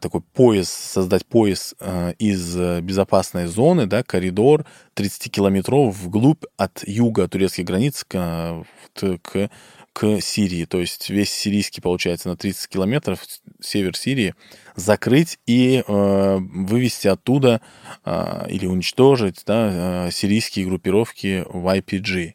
такой 0.00 0.20
пояс, 0.20 0.70
создать 0.70 1.26
пояс 1.26 1.74
из 2.18 2.56
безопасной 2.80 3.46
зоны, 3.46 3.86
да, 3.86 4.02
коридор 4.02 4.64
30 4.94 5.30
километров 5.30 5.96
вглубь 5.96 6.44
от 6.56 6.82
юга 6.86 7.28
турецких 7.28 7.64
границ 7.64 8.04
к, 8.04 8.64
к 8.94 9.50
к 9.96 10.20
Сирии, 10.20 10.66
то 10.66 10.78
есть 10.78 11.08
весь 11.08 11.32
сирийский, 11.32 11.80
получается, 11.80 12.28
на 12.28 12.36
30 12.36 12.68
километров, 12.68 13.18
север 13.62 13.96
Сирии, 13.96 14.34
закрыть 14.74 15.38
и 15.46 15.82
э, 15.88 16.38
вывести 16.38 17.08
оттуда 17.08 17.62
э, 18.04 18.46
или 18.50 18.66
уничтожить 18.66 19.42
да, 19.46 20.08
э, 20.08 20.10
сирийские 20.10 20.66
группировки 20.66 21.46
YPG. 21.50 22.34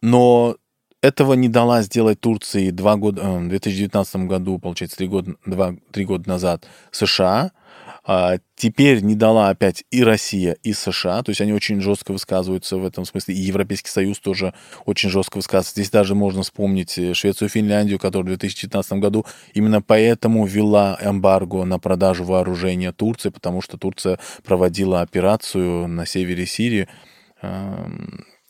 Но 0.00 0.56
этого 1.02 1.34
не 1.34 1.50
дала 1.50 1.82
сделать 1.82 2.18
Турции 2.20 2.70
два 2.70 2.96
года, 2.96 3.20
э, 3.20 3.38
в 3.40 3.48
2019 3.50 4.16
году, 4.26 4.58
получается, 4.58 4.96
три 4.96 5.06
года, 5.06 5.34
два, 5.44 5.76
три 5.92 6.06
года 6.06 6.26
назад 6.30 6.66
США– 6.92 7.52
теперь 8.54 9.00
не 9.00 9.14
дала 9.14 9.48
опять 9.48 9.84
и 9.90 10.04
Россия, 10.04 10.56
и 10.62 10.74
США, 10.74 11.22
то 11.22 11.30
есть 11.30 11.40
они 11.40 11.52
очень 11.52 11.80
жестко 11.80 12.12
высказываются 12.12 12.76
в 12.76 12.84
этом 12.84 13.06
смысле, 13.06 13.34
и 13.34 13.40
Европейский 13.40 13.88
Союз 13.88 14.18
тоже 14.18 14.52
очень 14.84 15.08
жестко 15.08 15.38
высказывается. 15.38 15.72
Здесь 15.72 15.90
даже 15.90 16.14
можно 16.14 16.42
вспомнить 16.42 16.98
э, 16.98 17.14
Швецию 17.14 17.48
и 17.48 17.50
Финляндию, 17.50 17.98
которая 17.98 18.36
в 18.36 18.38
2019 18.38 18.92
году 18.94 19.24
именно 19.54 19.80
поэтому 19.80 20.44
ввела 20.44 20.98
эмбарго 21.00 21.64
на 21.64 21.78
продажу 21.78 22.24
вооружения 22.24 22.92
Турции, 22.92 23.30
потому 23.30 23.62
что 23.62 23.78
Турция 23.78 24.18
проводила 24.44 25.00
операцию 25.00 25.88
на 25.88 26.04
севере 26.04 26.44
Сирии, 26.44 26.88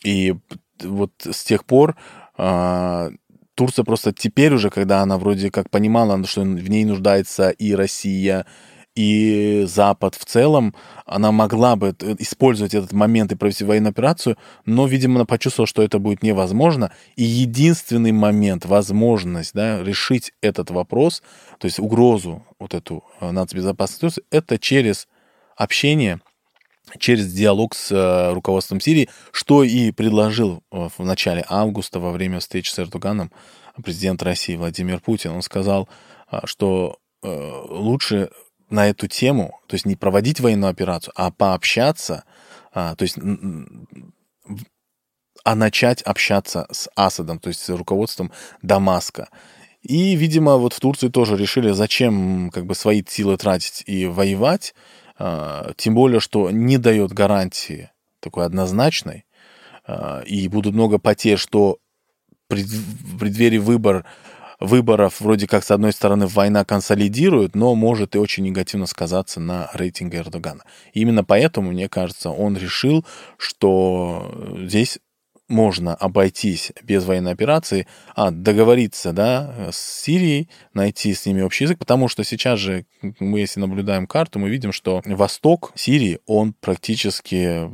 и 0.04 0.34
вот 0.82 1.12
с 1.24 1.44
тех 1.44 1.64
пор 1.64 1.96
а, 2.36 3.10
Турция 3.54 3.84
просто 3.84 4.12
теперь 4.12 4.52
уже, 4.52 4.70
когда 4.70 5.00
она 5.00 5.16
вроде 5.16 5.50
как 5.50 5.70
понимала, 5.70 6.22
что 6.24 6.42
в 6.42 6.68
ней 6.68 6.84
нуждается 6.84 7.50
и 7.50 7.74
Россия, 7.74 8.46
и 8.94 9.64
Запад 9.66 10.14
в 10.14 10.24
целом, 10.24 10.74
она 11.04 11.32
могла 11.32 11.74
бы 11.74 11.94
использовать 12.18 12.74
этот 12.74 12.92
момент 12.92 13.32
и 13.32 13.36
провести 13.36 13.64
военную 13.64 13.90
операцию, 13.90 14.38
но, 14.66 14.86
видимо, 14.86 15.16
она 15.16 15.24
почувствовала, 15.24 15.66
что 15.66 15.82
это 15.82 15.98
будет 15.98 16.22
невозможно. 16.22 16.92
И 17.16 17.24
единственный 17.24 18.12
момент, 18.12 18.66
возможность 18.66 19.52
да, 19.52 19.82
решить 19.82 20.32
этот 20.40 20.70
вопрос, 20.70 21.22
то 21.58 21.66
есть 21.66 21.80
угрозу 21.80 22.46
вот 22.60 22.74
эту 22.74 23.04
э, 23.20 23.30
нацбезопасности, 23.32 24.22
это 24.30 24.58
через 24.58 25.08
общение, 25.56 26.20
через 26.98 27.32
диалог 27.32 27.74
с 27.74 27.90
э, 27.90 28.32
руководством 28.32 28.80
Сирии, 28.80 29.08
что 29.32 29.64
и 29.64 29.90
предложил 29.90 30.62
э, 30.70 30.88
в 30.96 31.04
начале 31.04 31.44
августа 31.48 31.98
во 31.98 32.12
время 32.12 32.38
встречи 32.38 32.70
с 32.70 32.78
Эрдоганом 32.78 33.32
президент 33.82 34.22
России 34.22 34.54
Владимир 34.54 35.00
Путин. 35.00 35.32
Он 35.32 35.42
сказал, 35.42 35.88
что 36.44 36.98
лучше 37.22 38.30
на 38.74 38.88
эту 38.88 39.06
тему, 39.08 39.60
то 39.66 39.74
есть 39.74 39.86
не 39.86 39.96
проводить 39.96 40.40
военную 40.40 40.70
операцию, 40.70 41.12
а 41.16 41.30
пообщаться, 41.30 42.24
а, 42.72 42.94
то 42.96 43.02
есть 43.04 43.16
а 45.44 45.54
начать 45.54 46.02
общаться 46.02 46.66
с 46.70 46.88
Асадом, 46.96 47.38
то 47.38 47.48
есть 47.48 47.60
с 47.60 47.68
руководством 47.68 48.32
Дамаска. 48.62 49.28
И, 49.82 50.16
видимо, 50.16 50.56
вот 50.56 50.72
в 50.72 50.80
Турции 50.80 51.08
тоже 51.08 51.36
решили, 51.36 51.70
зачем 51.70 52.50
как 52.50 52.64
бы 52.64 52.74
свои 52.74 53.02
силы 53.06 53.36
тратить 53.36 53.82
и 53.86 54.06
воевать, 54.06 54.74
а, 55.18 55.72
тем 55.76 55.94
более, 55.94 56.20
что 56.20 56.50
не 56.50 56.78
дает 56.78 57.12
гарантии 57.12 57.90
такой 58.20 58.46
однозначной, 58.46 59.26
а, 59.86 60.22
и 60.22 60.48
будут 60.48 60.74
много 60.74 60.98
потерь, 60.98 61.36
что 61.36 61.78
в 62.48 63.18
преддверии 63.18 63.58
выбор 63.58 64.06
выборов 64.60 65.20
вроде 65.20 65.46
как, 65.46 65.64
с 65.64 65.70
одной 65.70 65.92
стороны, 65.92 66.26
война 66.26 66.64
консолидирует, 66.64 67.54
но 67.54 67.74
может 67.74 68.14
и 68.14 68.18
очень 68.18 68.44
негативно 68.44 68.86
сказаться 68.86 69.40
на 69.40 69.70
рейтинге 69.74 70.18
Эрдогана. 70.18 70.64
Именно 70.92 71.24
поэтому, 71.24 71.70
мне 71.70 71.88
кажется, 71.88 72.30
он 72.30 72.56
решил, 72.56 73.04
что 73.38 74.32
здесь 74.58 74.98
можно 75.48 75.94
обойтись 75.94 76.72
без 76.82 77.04
военной 77.04 77.32
операции, 77.32 77.86
а 78.14 78.30
договориться 78.30 79.12
да, 79.12 79.68
с 79.70 80.02
Сирией, 80.02 80.48
найти 80.72 81.12
с 81.12 81.26
ними 81.26 81.42
общий 81.42 81.64
язык, 81.64 81.78
потому 81.78 82.08
что 82.08 82.24
сейчас 82.24 82.58
же, 82.58 82.86
мы 83.20 83.40
если 83.40 83.60
наблюдаем 83.60 84.06
карту, 84.06 84.38
мы 84.38 84.48
видим, 84.48 84.72
что 84.72 85.02
восток 85.04 85.72
Сирии, 85.74 86.20
он 86.26 86.54
практически 86.54 87.68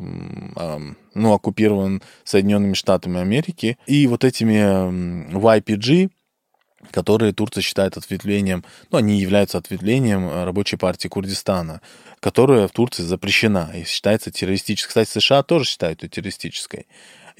ну, 1.14 1.32
оккупирован 1.32 2.02
Соединенными 2.24 2.74
Штатами 2.74 3.20
Америки, 3.20 3.78
и 3.86 4.06
вот 4.06 4.24
этими 4.24 5.32
YPG, 5.32 6.10
которые 6.90 7.32
Турция 7.32 7.62
считает 7.62 7.96
ответвлением, 7.96 8.64
ну, 8.90 8.98
они 8.98 9.20
являются 9.20 9.58
ответвлением 9.58 10.28
э, 10.28 10.44
рабочей 10.44 10.76
партии 10.76 11.08
Курдистана, 11.08 11.80
которая 12.20 12.68
в 12.68 12.72
Турции 12.72 13.02
запрещена 13.02 13.70
и 13.74 13.84
считается 13.84 14.30
террористической. 14.30 14.88
Кстати, 14.88 15.18
США 15.18 15.42
тоже 15.42 15.66
считают 15.66 16.02
ее 16.02 16.08
террористической. 16.08 16.86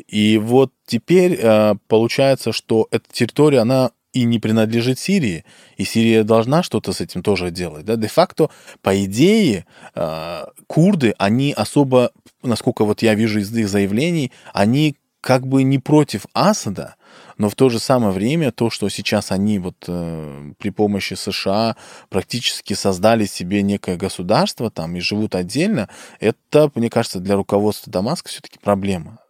И 0.07 0.39
вот 0.39 0.73
теперь 0.87 1.39
э, 1.41 1.75
получается, 1.89 2.53
что 2.53 2.89
эта 2.91 3.05
территория, 3.13 3.61
она 3.61 3.91
и 4.13 4.25
не 4.25 4.39
принадлежит 4.39 4.99
Сирии, 4.99 5.45
и 5.77 5.85
Сирия 5.85 6.25
должна 6.25 6.63
что-то 6.63 6.93
с 6.93 7.01
этим 7.01 7.23
тоже 7.23 7.51
делать. 7.51 7.85
Да? 7.85 7.97
Де-факто, 7.97 8.51
по 8.83 9.05
идее, 9.05 9.67
э, 9.95 10.45
курды, 10.67 11.15
они 11.19 11.53
особо, 11.53 12.11
насколько 12.43 12.85
вот 12.85 13.03
я 13.03 13.15
вижу 13.15 13.39
из 13.39 13.57
их 13.57 13.69
заявлений, 13.69 14.33
они 14.53 14.97
как 15.21 15.47
бы 15.47 15.63
не 15.63 15.79
против 15.79 16.27
Асада, 16.33 16.97
но 17.41 17.49
в 17.49 17.55
то 17.55 17.71
же 17.71 17.79
самое 17.79 18.13
время 18.13 18.53
то, 18.53 18.69
что 18.69 18.91
сейчас 18.91 19.33
они 19.33 19.59
вот 19.59 19.87
э, 19.89 20.53
при 20.59 20.69
помощи 20.69 21.15
США 21.15 21.75
практически 22.11 22.75
создали 22.75 23.25
себе 23.25 23.63
некое 23.63 23.97
государство 23.97 24.71
там 24.71 24.95
и 24.97 25.01
живут 25.01 25.35
отдельно, 25.35 25.89
это, 26.21 26.71
мне 26.75 26.91
кажется, 26.91 27.19
для 27.19 27.37
руководства 27.37 27.91
Дамаска 27.91 28.29
все-таки 28.29 28.59
проблема. 28.59 29.21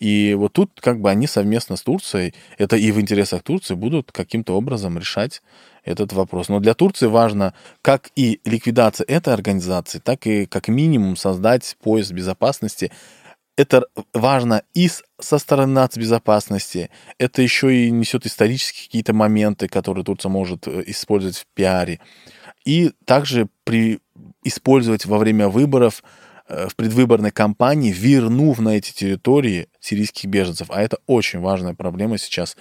И 0.00 0.32
вот 0.32 0.54
тут 0.54 0.70
как 0.80 1.02
бы 1.02 1.10
они 1.10 1.26
совместно 1.26 1.76
с 1.76 1.82
Турцией, 1.82 2.32
это 2.56 2.76
и 2.76 2.90
в 2.90 2.98
интересах 2.98 3.42
Турции, 3.42 3.74
будут 3.74 4.12
каким-то 4.12 4.56
образом 4.56 4.98
решать 4.98 5.42
этот 5.84 6.14
вопрос. 6.14 6.48
Но 6.48 6.58
для 6.58 6.72
Турции 6.72 7.06
важно 7.06 7.52
как 7.82 8.10
и 8.16 8.40
ликвидация 8.46 9.04
этой 9.06 9.34
организации, 9.34 9.98
так 9.98 10.26
и 10.26 10.46
как 10.46 10.68
минимум 10.68 11.16
создать 11.16 11.76
пояс 11.82 12.12
безопасности. 12.12 12.90
Это 13.56 13.84
важно 14.14 14.62
и 14.72 14.88
со 15.20 15.38
стороны 15.38 15.74
нацбезопасности, 15.74 16.90
это 17.18 17.42
еще 17.42 17.74
и 17.74 17.90
несет 17.90 18.26
исторические 18.26 18.86
какие-то 18.86 19.12
моменты, 19.12 19.68
которые 19.68 20.04
Турция 20.04 20.30
может 20.30 20.66
э, 20.66 20.82
использовать 20.86 21.36
в 21.36 21.46
пиаре. 21.54 22.00
И 22.64 22.92
также 23.04 23.48
при, 23.64 24.00
использовать 24.42 25.04
во 25.04 25.18
время 25.18 25.48
выборов 25.48 26.02
Э, 26.52 26.68
в 26.68 26.76
предвыборной 26.76 27.30
кампании, 27.30 27.92
вернув 27.92 28.58
на 28.58 28.70
эти 28.76 28.92
территории 28.92 29.68
сирийских 29.80 30.28
беженцев. 30.28 30.70
А 30.70 30.82
это 30.82 30.98
очень 31.06 31.40
важная 31.40 31.72
проблема 31.72 32.18
сейчас 32.18 32.56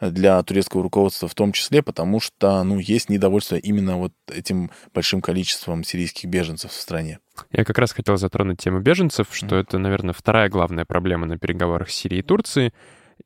для 0.00 0.42
турецкого 0.42 0.82
руководства 0.82 1.28
в 1.28 1.34
том 1.34 1.52
числе, 1.52 1.82
потому 1.82 2.20
что 2.20 2.62
ну, 2.64 2.78
есть 2.78 3.08
недовольство 3.08 3.56
именно 3.56 3.96
вот 3.96 4.12
этим 4.28 4.70
большим 4.94 5.20
количеством 5.20 5.84
сирийских 5.84 6.28
беженцев 6.28 6.70
в 6.70 6.80
стране. 6.80 7.18
Я 7.50 7.64
как 7.64 7.78
раз 7.78 7.92
хотел 7.92 8.16
затронуть 8.16 8.58
тему 8.58 8.80
беженцев, 8.80 9.28
что 9.30 9.56
mm. 9.56 9.60
это, 9.60 9.78
наверное, 9.78 10.14
вторая 10.14 10.48
главная 10.48 10.84
проблема 10.84 11.26
на 11.26 11.38
переговорах 11.38 11.90
Сирии 11.90 12.18
и 12.18 12.22
Турции. 12.22 12.72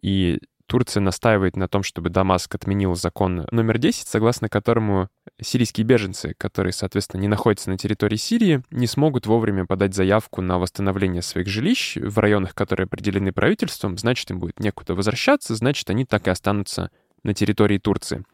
И 0.02 0.40
Турция 0.66 1.00
настаивает 1.00 1.56
на 1.56 1.66
том, 1.66 1.82
чтобы 1.82 2.10
Дамаск 2.10 2.54
отменил 2.54 2.94
закон 2.94 3.46
номер 3.50 3.78
10, 3.78 4.06
согласно 4.06 4.48
которому 4.48 5.08
сирийские 5.42 5.84
беженцы, 5.84 6.34
которые, 6.36 6.72
соответственно, 6.72 7.20
не 7.20 7.28
находятся 7.28 7.70
на 7.70 7.78
территории 7.78 8.16
Сирии, 8.16 8.62
не 8.70 8.86
смогут 8.86 9.26
вовремя 9.26 9.66
подать 9.66 9.94
заявку 9.94 10.42
на 10.42 10.58
восстановление 10.58 11.22
своих 11.22 11.48
жилищ 11.48 11.96
в 11.96 12.18
районах, 12.18 12.54
которые 12.54 12.84
определены 12.84 13.32
правительством, 13.32 13.98
значит, 13.98 14.30
им 14.30 14.38
будет 14.38 14.60
некуда 14.60 14.94
возвращаться, 14.94 15.54
значит, 15.54 15.88
они 15.90 16.04
так 16.04 16.26
и 16.26 16.30
останутся 16.30 16.90
на 17.22 17.34
территории 17.34 17.78
Турции. 17.78 18.24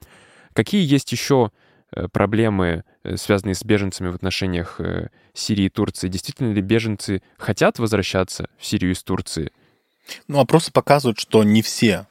Какие 0.52 0.84
есть 0.84 1.12
еще 1.12 1.50
э, 1.92 2.08
проблемы, 2.08 2.84
э, 3.02 3.16
связанные 3.16 3.54
с 3.54 3.62
беженцами 3.62 4.08
в 4.08 4.14
отношениях 4.14 4.80
э, 4.80 5.10
Сирии 5.34 5.66
и 5.66 5.70
Турции? 5.70 6.08
Действительно 6.08 6.52
ли 6.52 6.62
беженцы 6.62 7.22
хотят 7.36 7.78
возвращаться 7.78 8.48
в 8.58 8.64
Сирию 8.64 8.92
из 8.92 9.02
Турции? 9.02 9.52
Ну, 10.28 10.38
опросы 10.38 10.72
показывают, 10.72 11.18
что 11.18 11.42
не 11.44 11.62
все 11.62 12.06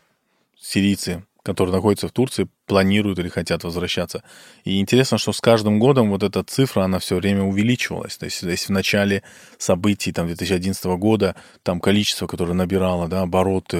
сирийцы, 0.59 1.25
которые 1.45 1.75
находятся 1.75 2.07
в 2.07 2.11
Турции, 2.11 2.47
планируют 2.65 3.19
или 3.19 3.29
хотят 3.29 3.63
возвращаться. 3.63 4.23
И 4.63 4.79
интересно, 4.79 5.19
что 5.19 5.31
с 5.31 5.39
каждым 5.39 5.77
годом 5.77 6.09
вот 6.09 6.23
эта 6.23 6.43
цифра, 6.43 6.81
она 6.81 6.97
все 6.97 7.17
время 7.17 7.43
увеличивалась. 7.43 8.17
То 8.17 8.25
есть, 8.25 8.41
если 8.41 8.67
в 8.67 8.69
начале 8.71 9.21
событий 9.59 10.11
там, 10.11 10.25
2011 10.25 10.83
года 10.97 11.35
там 11.61 11.79
количество, 11.79 12.25
которое 12.25 12.53
набирало 12.53 13.07
да, 13.07 13.21
обороты, 13.21 13.77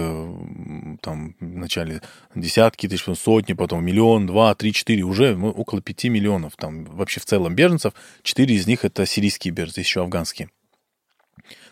там, 1.02 1.36
в 1.40 1.58
начале 1.58 2.02
десятки 2.36 2.88
тысяч, 2.88 3.06
сотни, 3.18 3.54
потом 3.54 3.84
миллион, 3.84 4.28
два, 4.28 4.54
три, 4.54 4.72
четыре, 4.72 5.02
уже 5.02 5.36
ну, 5.36 5.50
около 5.50 5.82
пяти 5.82 6.10
миллионов. 6.10 6.54
Там 6.58 6.86
вообще 6.86 7.20
в 7.20 7.26
целом 7.26 7.56
беженцев, 7.56 7.94
четыре 8.22 8.56
из 8.56 8.68
них 8.68 8.86
это 8.86 9.08
сирийские 9.08 9.52
беженцы, 9.52 9.80
еще 9.80 10.02
афганские 10.02 10.50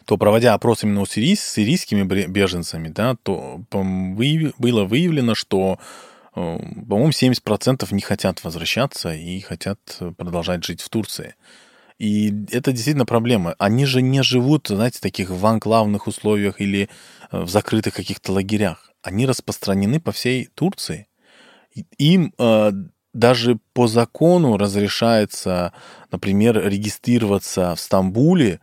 то 0.05 0.17
проводя 0.17 0.53
опрос 0.53 0.83
именно 0.83 1.05
с 1.05 1.11
сирийскими 1.11 2.03
беженцами, 2.27 2.89
да, 2.89 3.15
то 3.23 3.61
было 3.69 4.85
выявлено, 4.85 5.35
что, 5.35 5.79
э, 6.35 6.57
по-моему, 6.89 7.11
70% 7.11 7.91
не 7.91 8.01
хотят 8.01 8.43
возвращаться 8.43 9.13
и 9.13 9.39
хотят 9.39 9.79
продолжать 10.17 10.63
жить 10.63 10.81
в 10.81 10.89
Турции. 10.89 11.35
И 11.99 12.33
это 12.51 12.71
действительно 12.71 13.05
проблема. 13.05 13.55
Они 13.59 13.85
же 13.85 14.01
не 14.01 14.23
живут, 14.23 14.67
знаете, 14.67 14.99
таких 14.99 15.29
в 15.29 15.45
анклавных 15.45 16.07
условиях 16.07 16.59
или 16.59 16.89
э, 17.31 17.41
в 17.41 17.49
закрытых 17.49 17.93
каких-то 17.93 18.33
лагерях. 18.33 18.91
Они 19.01 19.25
распространены 19.25 19.99
по 19.99 20.11
всей 20.11 20.49
Турции. 20.55 21.07
Им 21.97 22.33
э, 22.37 22.71
даже 23.13 23.59
по 23.73 23.87
закону 23.87 24.57
разрешается, 24.57 25.73
например, 26.11 26.67
регистрироваться 26.67 27.75
в 27.75 27.79
Стамбуле, 27.79 28.59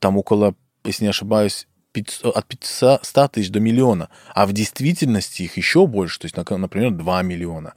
там 0.00 0.16
около 0.16 0.54
если 0.84 1.04
не 1.04 1.10
ошибаюсь, 1.10 1.66
500, 1.92 2.36
от 2.36 2.46
500 2.46 3.32
тысяч 3.32 3.50
до 3.50 3.60
миллиона, 3.60 4.08
а 4.34 4.46
в 4.46 4.52
действительности 4.52 5.42
их 5.42 5.56
еще 5.56 5.86
больше, 5.86 6.18
то 6.20 6.24
есть, 6.26 6.36
например, 6.36 6.90
2 6.90 7.22
миллиона. 7.22 7.74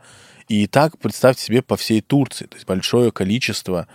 И 0.48 0.68
так 0.68 0.98
представьте 1.00 1.44
себе 1.44 1.62
по 1.62 1.76
всей 1.76 2.02
Турции, 2.02 2.46
то 2.46 2.56
есть 2.56 2.68
большое 2.68 3.12
количество 3.12 3.88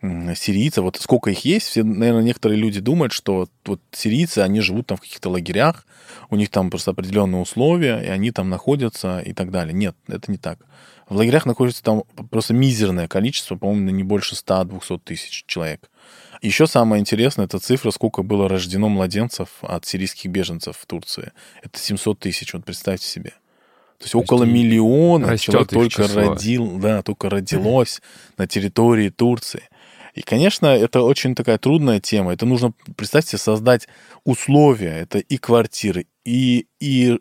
сирийцев, 0.00 0.84
вот 0.84 0.96
сколько 0.96 1.30
их 1.30 1.44
есть, 1.44 1.66
все, 1.66 1.82
наверное, 1.82 2.22
некоторые 2.22 2.60
люди 2.60 2.80
думают, 2.80 3.12
что 3.12 3.48
вот 3.64 3.80
сирийцы, 3.92 4.38
они 4.38 4.60
живут 4.60 4.86
там 4.86 4.98
в 4.98 5.00
каких-то 5.00 5.30
лагерях, 5.30 5.86
у 6.30 6.36
них 6.36 6.50
там 6.50 6.70
просто 6.70 6.92
определенные 6.92 7.40
условия, 7.42 8.00
и 8.02 8.08
они 8.08 8.30
там 8.30 8.48
находятся 8.48 9.18
и 9.20 9.32
так 9.32 9.50
далее. 9.50 9.74
Нет, 9.74 9.96
это 10.06 10.30
не 10.30 10.38
так. 10.38 10.58
В 11.08 11.16
лагерях 11.16 11.46
находится 11.46 11.82
там 11.82 12.02
просто 12.30 12.52
мизерное 12.52 13.06
количество, 13.06 13.56
по-моему, 13.56 13.90
не 13.90 14.02
больше 14.02 14.34
100-200 14.34 15.00
тысяч 15.04 15.44
человек. 15.46 15.88
Еще 16.42 16.66
самое 16.66 17.00
интересное, 17.00 17.46
это 17.46 17.58
цифра, 17.58 17.90
сколько 17.90 18.22
было 18.22 18.48
рождено 18.48 18.88
младенцев 18.88 19.48
от 19.62 19.84
сирийских 19.86 20.30
беженцев 20.30 20.76
в 20.76 20.86
Турции. 20.86 21.32
Это 21.62 21.78
700 21.78 22.18
тысяч, 22.18 22.52
вот 22.52 22.64
представьте 22.64 23.06
себе. 23.06 23.30
То 23.98 24.04
есть 24.04 24.12
То 24.12 24.18
около 24.18 24.44
миллиона 24.44 25.38
человек 25.38 25.70
только 25.70 26.02
число. 26.02 26.30
родил, 26.30 26.78
да, 26.78 27.02
только 27.02 27.30
родилось 27.30 28.02
на 28.36 28.46
территории 28.46 29.08
Турции. 29.08 29.62
И, 30.14 30.22
конечно, 30.22 30.66
это 30.66 31.02
очень 31.02 31.34
такая 31.34 31.58
трудная 31.58 32.00
тема. 32.00 32.32
Это 32.32 32.46
нужно, 32.46 32.72
представьте, 32.96 33.38
создать 33.38 33.86
условия. 34.24 35.00
Это 35.00 35.18
и 35.18 35.36
квартиры, 35.36 36.06
и, 36.24 36.66
и 36.80 37.18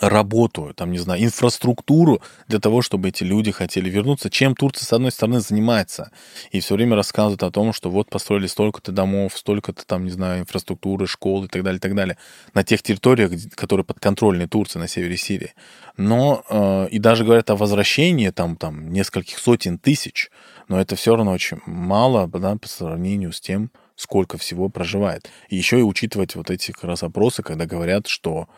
работу, 0.00 0.72
там, 0.76 0.92
не 0.92 0.98
знаю, 0.98 1.24
инфраструктуру 1.24 2.20
для 2.46 2.60
того, 2.60 2.82
чтобы 2.82 3.08
эти 3.08 3.24
люди 3.24 3.50
хотели 3.50 3.88
вернуться. 3.88 4.28
Чем 4.28 4.54
Турция, 4.54 4.84
с 4.86 4.92
одной 4.92 5.10
стороны, 5.10 5.40
занимается. 5.40 6.10
И 6.50 6.60
все 6.60 6.74
время 6.74 6.94
рассказывает 6.94 7.42
о 7.42 7.50
том, 7.50 7.72
что 7.72 7.90
вот 7.90 8.10
построили 8.10 8.46
столько-то 8.46 8.92
домов, 8.92 9.36
столько-то 9.36 9.86
там, 9.86 10.04
не 10.04 10.10
знаю, 10.10 10.40
инфраструктуры, 10.40 11.06
школ 11.06 11.44
и 11.44 11.48
так 11.48 11.62
далее, 11.62 11.78
и 11.78 11.80
так 11.80 11.94
далее. 11.94 12.18
На 12.52 12.64
тех 12.64 12.82
территориях, 12.82 13.32
которые 13.54 13.84
подконтрольны 13.84 14.46
Турции 14.46 14.78
на 14.78 14.88
севере 14.88 15.16
Сирии. 15.16 15.54
Но 15.96 16.44
э, 16.48 16.88
и 16.90 16.98
даже 16.98 17.24
говорят 17.24 17.48
о 17.50 17.56
возвращении 17.56 18.28
там, 18.28 18.56
там 18.56 18.92
нескольких 18.92 19.38
сотен 19.38 19.78
тысяч, 19.78 20.30
но 20.68 20.78
это 20.78 20.96
все 20.96 21.16
равно 21.16 21.32
очень 21.32 21.60
мало 21.64 22.28
да, 22.28 22.56
по 22.56 22.68
сравнению 22.68 23.32
с 23.32 23.40
тем, 23.40 23.70
сколько 23.96 24.36
всего 24.36 24.68
проживает. 24.68 25.30
И 25.48 25.56
еще 25.56 25.80
и 25.80 25.82
учитывать 25.82 26.36
вот 26.36 26.50
эти 26.50 26.72
как 26.72 26.84
раз 26.84 27.02
опросы, 27.02 27.42
когда 27.42 27.66
говорят, 27.66 28.06
что 28.06 28.48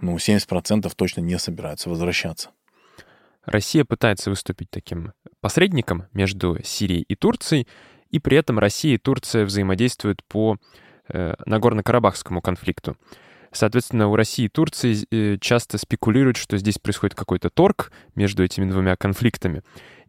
ну, 0.00 0.16
70% 0.16 0.90
точно 0.96 1.20
не 1.20 1.38
собираются 1.38 1.88
возвращаться. 1.88 2.50
Россия 3.44 3.84
пытается 3.84 4.30
выступить 4.30 4.70
таким 4.70 5.12
посредником 5.40 6.04
между 6.12 6.58
Сирией 6.62 7.02
и 7.02 7.14
Турцией, 7.14 7.66
и 8.10 8.18
при 8.18 8.36
этом 8.36 8.58
Россия 8.58 8.94
и 8.94 8.98
Турция 8.98 9.44
взаимодействуют 9.44 10.22
по 10.24 10.56
э, 11.08 11.34
Нагорно-Карабахскому 11.46 12.40
конфликту. 12.42 12.96
Соответственно, 13.52 14.08
у 14.08 14.16
России 14.16 14.44
и 14.44 14.48
Турции 14.48 15.06
э, 15.10 15.38
часто 15.40 15.78
спекулируют, 15.78 16.36
что 16.36 16.58
здесь 16.58 16.78
происходит 16.78 17.14
какой-то 17.14 17.50
торг 17.50 17.92
между 18.14 18.44
этими 18.44 18.70
двумя 18.70 18.96
конфликтами. 18.96 19.62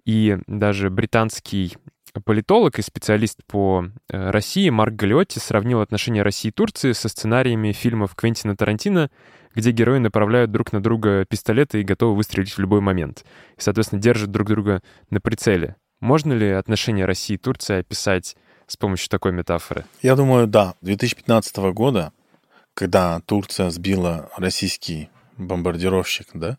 И 0.06 0.38
даже 0.47 0.89
британский 0.89 1.77
политолог 2.19 2.80
и 2.80 2.82
специалист 2.82 3.39
по 3.45 3.86
э, 4.10 4.30
России 4.32 4.69
Марк 4.69 4.95
Галиотти 4.95 5.39
сравнил 5.39 5.82
отношения 5.82 6.24
России 6.24 6.50
и 6.50 6.52
Турции 6.52 6.91
со 6.91 7.08
сценариями 7.08 7.71
фильмов 7.71 8.15
Квентина 8.15 8.58
Тарантино 8.58 9.10
где 9.56 9.71
герои 9.71 10.00
направляют 10.00 10.52
друг 10.52 10.71
на 10.71 10.82
друга 10.82 11.26
пистолеты 11.26 11.82
и 11.82 11.84
готовы 11.84 12.15
выстрелить 12.15 12.54
в 12.54 12.60
любой 12.60 12.82
момент. 12.82 13.26
И, 13.58 13.62
соответственно, 13.62 14.02
держат 14.02 14.32
друг 14.32 14.47
друга 14.47 14.82
на 15.10 15.19
прицеле. 15.19 15.76
Можно 16.00 16.34
ли 16.34 16.50
отношения 16.50 17.06
России 17.06 17.36
и 17.36 17.38
Турции 17.38 17.80
описать 17.80 18.36
с 18.67 18.78
помощью 18.78 19.10
такой 19.10 19.32
метафоры? 19.32 19.86
Я 20.02 20.15
думаю, 20.15 20.47
да. 20.47 20.76
2015 20.82 21.56
года, 21.74 22.12
когда 22.74 23.19
Турция 23.26 23.69
сбила 23.69 24.30
российский 24.38 25.10
бомбардировщик 25.38 26.28
да, 26.34 26.58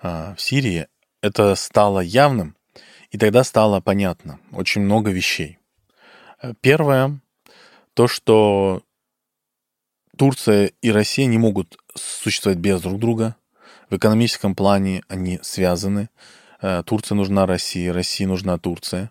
а, 0.00 0.34
в 0.34 0.40
Сирии, 0.40 0.86
это 1.22 1.54
стало 1.54 2.00
явным, 2.00 2.56
и 3.10 3.18
тогда 3.18 3.44
стало 3.44 3.80
понятно 3.80 4.38
очень 4.52 4.82
много 4.82 5.10
вещей. 5.10 5.58
Первое, 6.60 7.20
то, 7.94 8.08
что 8.08 8.82
Турция 10.16 10.72
и 10.82 10.90
Россия 10.90 11.26
не 11.26 11.38
могут 11.38 11.78
существовать 11.94 12.58
без 12.58 12.80
друг 12.80 12.98
друга. 12.98 13.36
В 13.88 13.96
экономическом 13.96 14.54
плане 14.54 15.02
они 15.08 15.38
связаны. 15.42 16.08
Э, 16.62 16.82
Турция 16.84 17.16
нужна 17.16 17.46
России, 17.46 17.88
России 17.88 18.24
нужна 18.24 18.58
Турция. 18.58 19.10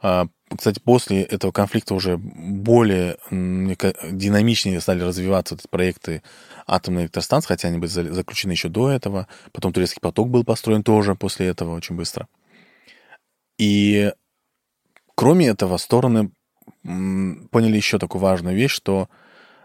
А, 0.00 0.26
кстати, 0.54 0.78
после 0.78 1.22
этого 1.22 1.52
конфликта 1.52 1.94
уже 1.94 2.18
более 2.18 3.16
динамичнее 3.30 4.80
стали 4.80 5.02
развиваться 5.02 5.54
эти 5.54 5.66
проекты 5.68 6.22
атомной 6.66 7.04
электростанции, 7.04 7.48
хотя 7.48 7.68
они 7.68 7.78
были 7.78 7.90
заключены 7.90 8.52
еще 8.52 8.68
до 8.68 8.90
этого. 8.90 9.26
Потом 9.52 9.72
турецкий 9.72 10.00
поток 10.00 10.28
был 10.28 10.44
построен 10.44 10.82
тоже 10.82 11.14
после 11.14 11.46
этого 11.46 11.74
очень 11.74 11.96
быстро. 11.96 12.28
И 13.58 14.12
кроме 15.14 15.48
этого, 15.48 15.76
стороны 15.76 16.30
поняли 16.82 17.76
еще 17.76 17.98
такую 17.98 18.22
важную 18.22 18.56
вещь, 18.56 18.72
что 18.72 19.08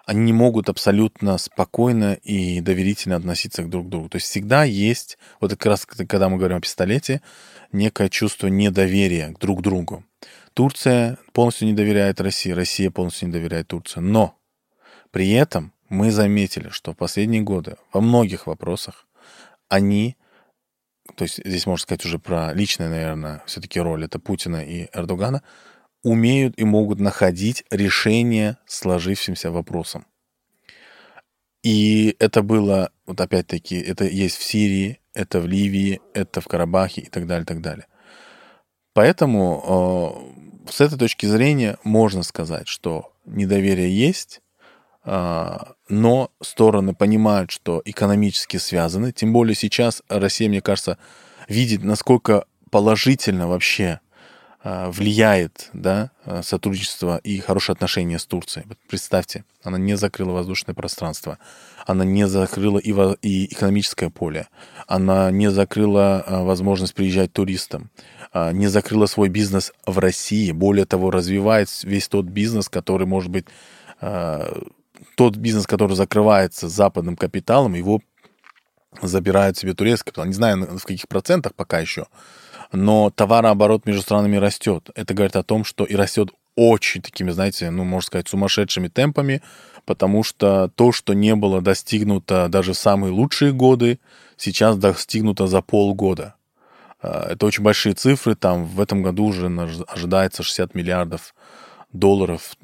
они 0.05 0.21
не 0.21 0.33
могут 0.33 0.69
абсолютно 0.69 1.37
спокойно 1.37 2.13
и 2.13 2.59
доверительно 2.59 3.15
относиться 3.15 3.63
друг 3.63 3.87
к 3.87 3.89
другу. 3.89 4.09
То 4.09 4.15
есть 4.17 4.27
всегда 4.27 4.63
есть, 4.63 5.17
вот 5.39 5.51
как 5.51 5.65
раз 5.67 5.85
когда 5.85 6.29
мы 6.29 6.37
говорим 6.37 6.57
о 6.57 6.61
пистолете, 6.61 7.21
некое 7.71 8.09
чувство 8.09 8.47
недоверия 8.47 9.35
друг 9.39 9.59
к 9.59 9.61
другу. 9.61 10.03
Турция 10.53 11.17
полностью 11.31 11.67
не 11.67 11.73
доверяет 11.73 12.19
России, 12.19 12.51
Россия 12.51 12.91
полностью 12.91 13.27
не 13.27 13.33
доверяет 13.33 13.67
Турции. 13.67 13.99
Но 13.99 14.35
при 15.11 15.31
этом 15.31 15.71
мы 15.87 16.11
заметили, 16.11 16.69
что 16.69 16.93
в 16.93 16.97
последние 16.97 17.41
годы 17.41 17.77
во 17.93 18.01
многих 18.01 18.47
вопросах 18.47 19.07
они, 19.69 20.17
то 21.15 21.23
есть 21.23 21.39
здесь 21.43 21.65
можно 21.65 21.81
сказать 21.81 22.05
уже 22.05 22.19
про 22.19 22.53
личную, 22.53 22.89
наверное, 22.89 23.43
все-таки 23.45 23.79
роль 23.79 24.05
это 24.05 24.19
Путина 24.19 24.63
и 24.63 24.87
Эрдогана, 24.93 25.43
умеют 26.03 26.55
и 26.57 26.63
могут 26.63 26.99
находить 26.99 27.63
решение 27.69 28.57
сложившимся 28.65 29.51
вопросам. 29.51 30.05
И 31.63 32.15
это 32.19 32.41
было, 32.41 32.91
вот 33.05 33.21
опять-таки, 33.21 33.79
это 33.79 34.05
есть 34.05 34.37
в 34.37 34.43
Сирии, 34.43 34.99
это 35.13 35.39
в 35.39 35.47
Ливии, 35.47 36.01
это 36.13 36.41
в 36.41 36.47
Карабахе 36.47 37.01
и 37.01 37.09
так 37.09 37.27
далее, 37.27 37.43
и 37.43 37.45
так 37.45 37.61
далее. 37.61 37.85
Поэтому 38.93 40.33
э, 40.65 40.71
с 40.71 40.81
этой 40.81 40.97
точки 40.97 41.25
зрения 41.25 41.77
можно 41.83 42.23
сказать, 42.23 42.67
что 42.67 43.13
недоверие 43.25 43.95
есть, 43.95 44.41
но 45.03 46.31
стороны 46.41 46.93
понимают, 46.93 47.51
что 47.51 47.81
экономически 47.85 48.57
связаны. 48.57 49.11
Тем 49.11 49.33
более 49.33 49.55
сейчас 49.55 50.03
Россия, 50.09 50.47
мне 50.47 50.61
кажется, 50.61 50.97
видит, 51.47 51.83
насколько 51.83 52.45
положительно 52.69 53.47
вообще 53.47 53.99
э, 54.63 54.89
влияет 54.91 55.69
да, 55.73 56.11
сотрудничество 56.43 57.17
и 57.17 57.39
хорошие 57.39 57.73
отношения 57.73 58.19
с 58.19 58.25
Турцией. 58.25 58.65
Представьте, 58.87 59.43
она 59.63 59.77
не 59.77 59.97
закрыла 59.97 60.31
воздушное 60.31 60.75
пространство, 60.75 61.39
она 61.85 62.05
не 62.05 62.27
закрыла 62.27 62.77
и, 62.77 62.93
и 63.21 63.51
экономическое 63.51 64.09
поле, 64.09 64.47
она 64.87 65.31
не 65.31 65.49
закрыла 65.51 66.23
возможность 66.27 66.93
приезжать 66.93 67.33
туристам, 67.33 67.89
а, 68.33 68.51
не 68.51 68.67
закрыла 68.67 69.07
свой 69.07 69.29
бизнес 69.29 69.73
в 69.85 69.99
России. 69.99 70.51
Более 70.51 70.85
того, 70.85 71.11
развивает 71.11 71.69
весь 71.83 72.07
тот 72.07 72.25
бизнес, 72.25 72.69
который, 72.69 73.05
может 73.05 73.29
быть, 73.29 73.45
а, 73.99 74.63
тот 75.15 75.35
бизнес, 75.37 75.67
который 75.67 75.95
закрывается 75.95 76.69
западным 76.69 77.15
капиталом, 77.15 77.73
его 77.73 78.01
забирают 79.01 79.57
себе 79.57 79.73
турецкий 79.73 80.05
капитал. 80.05 80.25
Не 80.25 80.33
знаю, 80.33 80.77
в 80.77 80.83
каких 80.83 81.07
процентах 81.07 81.55
пока 81.55 81.79
еще, 81.79 82.07
но 82.71 83.09
товарооборот 83.09 83.85
между 83.85 84.01
странами 84.01 84.37
растет. 84.37 84.89
Это 84.95 85.13
говорит 85.13 85.35
о 85.35 85.43
том, 85.43 85.63
что 85.63 85.83
и 85.83 85.95
растет 85.95 86.31
очень 86.55 87.01
такими, 87.01 87.31
знаете, 87.31 87.69
ну, 87.69 87.83
можно 87.83 88.05
сказать, 88.05 88.27
сумасшедшими 88.27 88.89
темпами, 88.89 89.41
потому 89.85 90.23
что 90.23 90.69
то, 90.75 90.91
что 90.91 91.13
не 91.13 91.35
было 91.35 91.61
достигнуто 91.61 92.47
даже 92.49 92.73
в 92.73 92.77
самые 92.77 93.11
лучшие 93.11 93.53
годы, 93.53 93.99
сейчас 94.37 94.77
достигнуто 94.77 95.47
за 95.47 95.61
полгода. 95.61 96.35
А, 97.01 97.31
это 97.31 97.45
очень 97.45 97.63
большие 97.63 97.93
цифры. 97.93 98.35
Там 98.35 98.65
в 98.65 98.81
этом 98.81 99.01
году 99.01 99.25
уже 99.25 99.47
ожидается 99.87 100.43
60 100.43 100.75
миллиардов 100.75 101.33
долларов 101.93 102.55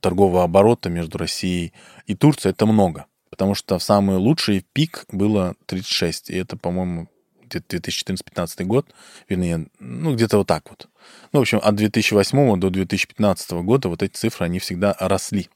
торгового 0.00 0.44
оборота 0.44 0.90
между 0.90 1.18
Россией 1.18 1.72
и 2.06 2.14
Турцией. 2.14 2.52
Это 2.52 2.66
много. 2.66 3.06
Потому 3.30 3.54
что 3.54 3.78
в 3.78 3.82
самый 3.82 4.16
лучший 4.16 4.64
пик 4.72 5.04
было 5.10 5.54
36. 5.66 6.30
И 6.30 6.36
это, 6.36 6.56
по-моему, 6.56 7.08
где-то 7.48 7.76
2014-2015 7.76 8.64
год. 8.64 8.86
Вернее, 9.28 9.66
ну, 9.78 10.14
где-то 10.14 10.38
вот 10.38 10.46
так 10.46 10.68
вот. 10.68 10.88
Ну, 11.32 11.40
в 11.40 11.42
общем, 11.42 11.60
от 11.62 11.74
2008 11.74 12.60
до 12.60 12.70
2015 12.70 13.50
года 13.62 13.88
вот 13.88 14.02
эти 14.02 14.12
цифры, 14.12 14.46
они 14.46 14.58
всегда 14.58 14.94
росли. 14.98 15.48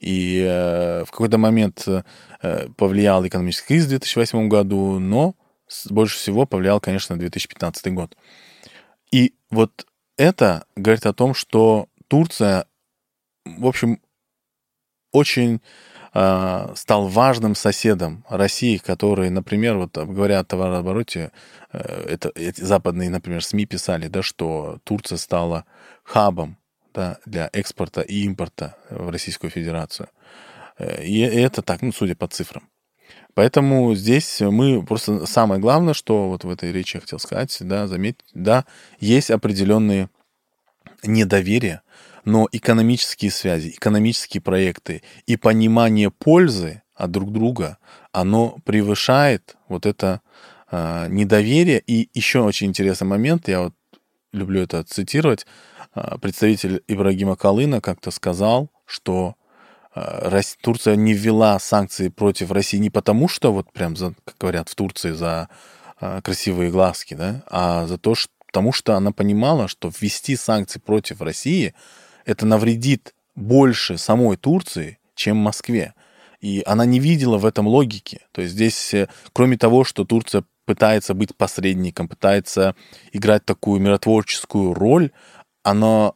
И 0.00 0.40
э, 0.44 1.04
в 1.04 1.10
какой-то 1.10 1.38
момент 1.38 1.86
э, 1.86 2.68
повлиял 2.76 3.26
экономический 3.26 3.68
кризис 3.68 3.86
в 3.86 3.90
2008 3.90 4.48
году, 4.48 4.98
но 4.98 5.34
больше 5.90 6.16
всего 6.16 6.46
повлиял, 6.46 6.80
конечно, 6.80 7.18
2015 7.18 7.92
год. 7.92 8.16
И 9.10 9.34
вот 9.50 9.86
это 10.16 10.64
говорит 10.76 11.06
о 11.06 11.12
том, 11.12 11.34
что 11.34 11.88
Турция, 12.08 12.66
в 13.58 13.66
общем, 13.66 14.00
очень 15.12 15.60
э, 16.14 16.72
стал 16.74 17.08
важным 17.08 17.54
соседом 17.54 18.24
России, 18.28 18.76
который, 18.76 19.30
например, 19.30 19.76
вот 19.76 19.96
говоря 19.96 20.40
о 20.40 20.44
товарообороте, 20.44 21.32
э, 21.72 21.78
это 22.08 22.32
эти 22.34 22.60
западные, 22.60 23.10
например, 23.10 23.42
СМИ 23.42 23.66
писали, 23.66 24.08
да, 24.08 24.22
что 24.22 24.78
Турция 24.84 25.18
стала 25.18 25.64
хабом 26.04 26.58
да, 26.92 27.18
для 27.26 27.48
экспорта 27.52 28.00
и 28.00 28.24
импорта 28.24 28.76
в 28.90 29.10
Российскую 29.10 29.50
Федерацию. 29.50 30.08
Э, 30.78 31.02
и 31.04 31.20
это 31.20 31.62
так, 31.62 31.82
ну, 31.82 31.92
судя 31.92 32.14
по 32.14 32.26
цифрам. 32.28 32.62
Поэтому 33.34 33.94
здесь 33.94 34.40
мы 34.40 34.82
просто 34.82 35.26
самое 35.26 35.60
главное, 35.60 35.92
что 35.92 36.28
вот 36.28 36.44
в 36.44 36.50
этой 36.50 36.72
речи 36.72 36.96
я 36.96 37.02
хотел 37.02 37.18
сказать, 37.18 37.56
да, 37.60 37.86
заметить, 37.86 38.24
да, 38.32 38.64
есть 38.98 39.30
определенные 39.30 40.08
недоверия, 41.02 41.82
но 42.26 42.46
экономические 42.52 43.30
связи, 43.30 43.70
экономические 43.70 44.42
проекты 44.42 45.02
и 45.26 45.38
понимание 45.38 46.10
пользы 46.10 46.82
от 46.94 47.10
друг 47.10 47.32
друга, 47.32 47.78
оно 48.12 48.58
превышает 48.64 49.56
вот 49.68 49.86
это 49.86 50.20
э, 50.70 51.06
недоверие. 51.08 51.82
И 51.86 52.10
еще 52.12 52.40
очень 52.40 52.66
интересный 52.66 53.06
момент, 53.06 53.48
я 53.48 53.62
вот 53.62 53.74
люблю 54.32 54.60
это 54.60 54.84
цитировать, 54.84 55.46
э, 55.94 56.18
представитель 56.20 56.82
Ибрагима 56.86 57.36
Калына 57.36 57.80
как-то 57.80 58.10
сказал, 58.10 58.70
что 58.84 59.36
Э, 59.96 60.42
Турция 60.60 60.94
не 60.94 61.14
ввела 61.14 61.58
санкции 61.58 62.08
против 62.08 62.50
России 62.50 62.76
не 62.76 62.90
потому, 62.90 63.28
что 63.28 63.52
вот 63.52 63.72
прям, 63.72 63.96
за, 63.96 64.14
как 64.24 64.36
говорят 64.38 64.68
в 64.68 64.74
Турции, 64.74 65.12
за 65.12 65.48
э, 66.00 66.20
красивые 66.22 66.70
глазки, 66.70 67.14
да, 67.14 67.42
а 67.48 67.86
за 67.86 67.96
то, 67.96 68.14
что, 68.14 68.30
потому 68.46 68.72
что 68.72 68.94
она 68.94 69.12
понимала, 69.12 69.68
что 69.68 69.90
ввести 69.98 70.36
санкции 70.36 70.78
против 70.78 71.22
России 71.22 71.74
это 72.26 72.44
навредит 72.44 73.14
больше 73.34 73.96
самой 73.96 74.36
Турции, 74.36 74.98
чем 75.14 75.38
Москве. 75.38 75.94
И 76.40 76.62
она 76.66 76.84
не 76.84 77.00
видела 77.00 77.38
в 77.38 77.46
этом 77.46 77.66
логики. 77.66 78.20
То 78.32 78.42
есть 78.42 78.52
здесь, 78.54 78.92
э, 78.92 79.08
кроме 79.32 79.56
того, 79.56 79.84
что 79.84 80.04
Турция 80.04 80.44
пытается 80.66 81.14
быть 81.14 81.34
посредником, 81.34 82.08
пытается 82.08 82.74
играть 83.12 83.46
такую 83.46 83.80
миротворческую 83.80 84.74
роль, 84.74 85.12
она 85.62 86.12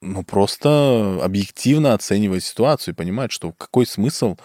ну, 0.00 0.22
просто 0.22 1.20
объективно 1.22 1.94
оценивать 1.94 2.44
ситуацию 2.44 2.94
и 2.94 2.96
понимать, 2.96 3.32
что 3.32 3.52
какой 3.52 3.86
смысл 3.86 4.36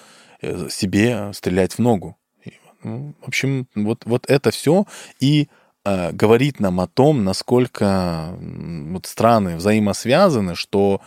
э, 0.41 0.69
себе 0.69 1.32
стрелять 1.34 1.73
в 1.73 1.80
ногу. 1.80 2.17
И, 2.43 2.54
ну, 2.84 3.13
в 3.21 3.28
общем, 3.28 3.67
вот, 3.75 4.06
вот 4.06 4.30
это 4.30 4.52
все 4.52 4.86
и 5.19 5.47
говорит 5.85 6.59
нам 6.59 6.79
о 6.79 6.87
том, 6.87 7.23
насколько 7.23 8.35
вот 8.39 9.05
страны 9.05 9.55
взаимосвязаны, 9.55 10.55
что 10.55 11.01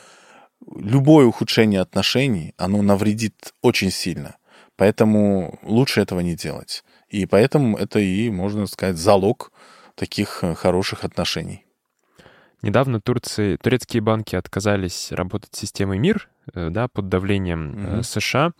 любое 0.76 1.26
ухудшение 1.26 1.80
отношений, 1.80 2.54
оно 2.56 2.82
навредит 2.82 3.52
очень 3.62 3.90
сильно. 3.90 4.36
Поэтому 4.76 5.58
лучше 5.62 6.00
этого 6.00 6.20
не 6.20 6.34
делать. 6.34 6.82
И 7.08 7.26
поэтому 7.26 7.76
это 7.76 8.00
и, 8.00 8.30
можно 8.30 8.66
сказать, 8.66 8.96
залог 8.96 9.52
таких 9.94 10.42
э, 10.42 10.54
хороших 10.54 11.04
отношений. 11.04 11.66
Недавно 12.62 13.00
Турции, 13.00 13.56
турецкие 13.56 14.00
банки 14.00 14.34
отказались 14.34 15.12
работать 15.12 15.54
с 15.54 15.58
системой 15.58 15.98
МИР 15.98 16.28
э, 16.54 16.70
да, 16.70 16.88
под 16.88 17.08
давлением 17.08 17.74
mm-hmm. 17.74 18.02
США. 18.02 18.52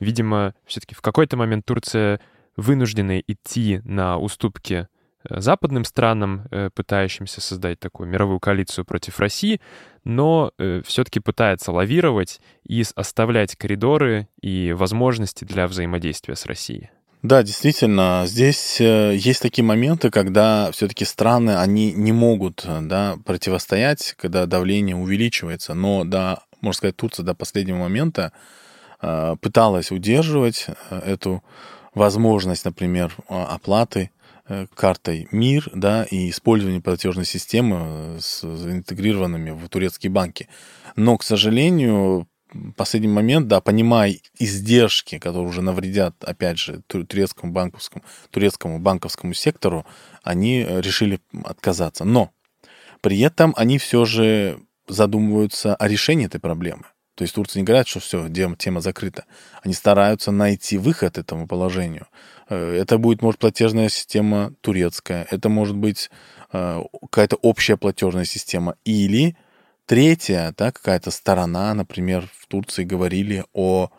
Видимо, 0.00 0.54
все-таки 0.66 0.94
в 0.94 1.02
какой-то 1.02 1.36
момент 1.36 1.64
Турция 1.66 2.20
вынуждена 2.56 3.20
идти 3.20 3.80
на 3.84 4.18
уступки 4.18 4.74
э, 4.74 4.86
западным 5.28 5.84
странам, 5.84 6.46
пытающимся 6.74 7.40
создать 7.40 7.78
такую 7.78 8.08
мировую 8.08 8.40
коалицию 8.40 8.84
против 8.84 9.20
России, 9.20 9.60
но 10.04 10.52
все-таки 10.84 11.20
пытается 11.20 11.72
лавировать 11.72 12.40
и 12.66 12.82
оставлять 12.94 13.56
коридоры 13.56 14.28
и 14.40 14.72
возможности 14.72 15.44
для 15.44 15.66
взаимодействия 15.66 16.36
с 16.36 16.46
Россией. 16.46 16.90
Да, 17.22 17.42
действительно, 17.42 18.22
здесь 18.26 18.80
э, 18.80 19.14
есть 19.14 19.42
такие 19.42 19.62
моменты, 19.62 20.10
когда 20.10 20.70
все-таки 20.72 21.04
страны, 21.04 21.58
они 21.58 21.92
не 21.92 22.12
могут 22.12 22.64
да, 22.66 23.18
противостоять, 23.26 24.14
когда 24.16 24.46
давление 24.46 24.96
увеличивается. 24.96 25.74
Но, 25.74 26.04
да, 26.04 26.38
можно 26.62 26.78
сказать, 26.78 26.96
Турция 26.96 27.24
до 27.24 27.34
последнего 27.34 27.76
момента 27.76 28.32
э, 29.02 29.36
пыталась 29.38 29.90
удерживать 29.90 30.66
э, 30.68 30.98
эту 30.98 31.44
возможность, 31.92 32.64
например, 32.64 33.14
оплаты 33.28 34.00
э, 34.00 34.19
картой 34.74 35.28
МИР, 35.30 35.70
да, 35.74 36.04
и 36.04 36.30
использование 36.30 36.80
платежной 36.80 37.24
системы 37.24 38.18
с 38.20 38.44
интегрированными 38.44 39.50
в 39.50 39.68
турецкие 39.68 40.10
банки. 40.10 40.48
Но, 40.96 41.16
к 41.16 41.22
сожалению, 41.22 42.28
в 42.52 42.72
последний 42.72 43.08
момент, 43.08 43.46
да, 43.46 43.60
понимая 43.60 44.16
издержки, 44.38 45.18
которые 45.18 45.48
уже 45.48 45.62
навредят, 45.62 46.22
опять 46.24 46.58
же, 46.58 46.82
турецкому 46.86 47.52
банковскому, 47.52 48.04
турецкому 48.30 48.78
банковскому 48.80 49.34
сектору, 49.34 49.86
они 50.22 50.64
решили 50.64 51.20
отказаться. 51.44 52.04
Но 52.04 52.32
при 53.00 53.20
этом 53.20 53.54
они 53.56 53.78
все 53.78 54.04
же 54.04 54.60
задумываются 54.88 55.76
о 55.76 55.86
решении 55.86 56.26
этой 56.26 56.40
проблемы. 56.40 56.84
То 57.20 57.24
есть 57.24 57.34
Турция 57.34 57.60
не 57.60 57.66
говорят, 57.66 57.86
что 57.86 58.00
все, 58.00 58.30
тема 58.30 58.80
закрыта. 58.80 59.26
Они 59.62 59.74
стараются 59.74 60.30
найти 60.30 60.78
выход 60.78 61.18
этому 61.18 61.46
положению. 61.46 62.06
Э, 62.48 62.72
это 62.80 62.96
будет, 62.96 63.20
может, 63.20 63.38
платежная 63.38 63.90
система 63.90 64.54
турецкая, 64.62 65.26
это 65.30 65.50
может 65.50 65.76
быть 65.76 66.10
э, 66.54 66.80
какая-то 67.02 67.36
общая 67.36 67.76
платежная 67.76 68.24
система. 68.24 68.76
Или 68.86 69.36
третья, 69.84 70.54
да, 70.56 70.72
какая-то 70.72 71.10
сторона, 71.10 71.74
например, 71.74 72.26
в 72.38 72.46
Турции 72.46 72.84
говорили 72.84 73.44
о 73.52 73.90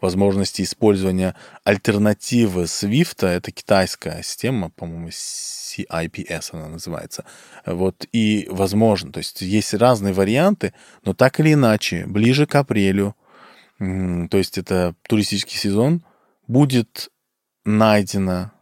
возможности 0.00 0.62
использования 0.62 1.34
альтернативы 1.64 2.64
SWIFT, 2.64 3.26
это 3.26 3.50
китайская 3.52 4.22
система, 4.22 4.70
по-моему, 4.70 5.08
CIPS 5.08 6.50
она 6.52 6.68
называется. 6.68 7.24
Вот, 7.66 8.06
и 8.12 8.46
возможно, 8.50 9.12
то 9.12 9.18
есть 9.18 9.40
есть 9.42 9.74
разные 9.74 10.12
варианты, 10.12 10.72
но 11.04 11.14
так 11.14 11.40
или 11.40 11.54
иначе, 11.54 12.06
ближе 12.06 12.46
к 12.46 12.54
апрелю, 12.54 13.14
то 13.78 14.36
есть 14.38 14.58
это 14.58 14.94
туристический 15.08 15.58
сезон, 15.58 16.04
будет 16.46 17.10
найдено 17.64 18.52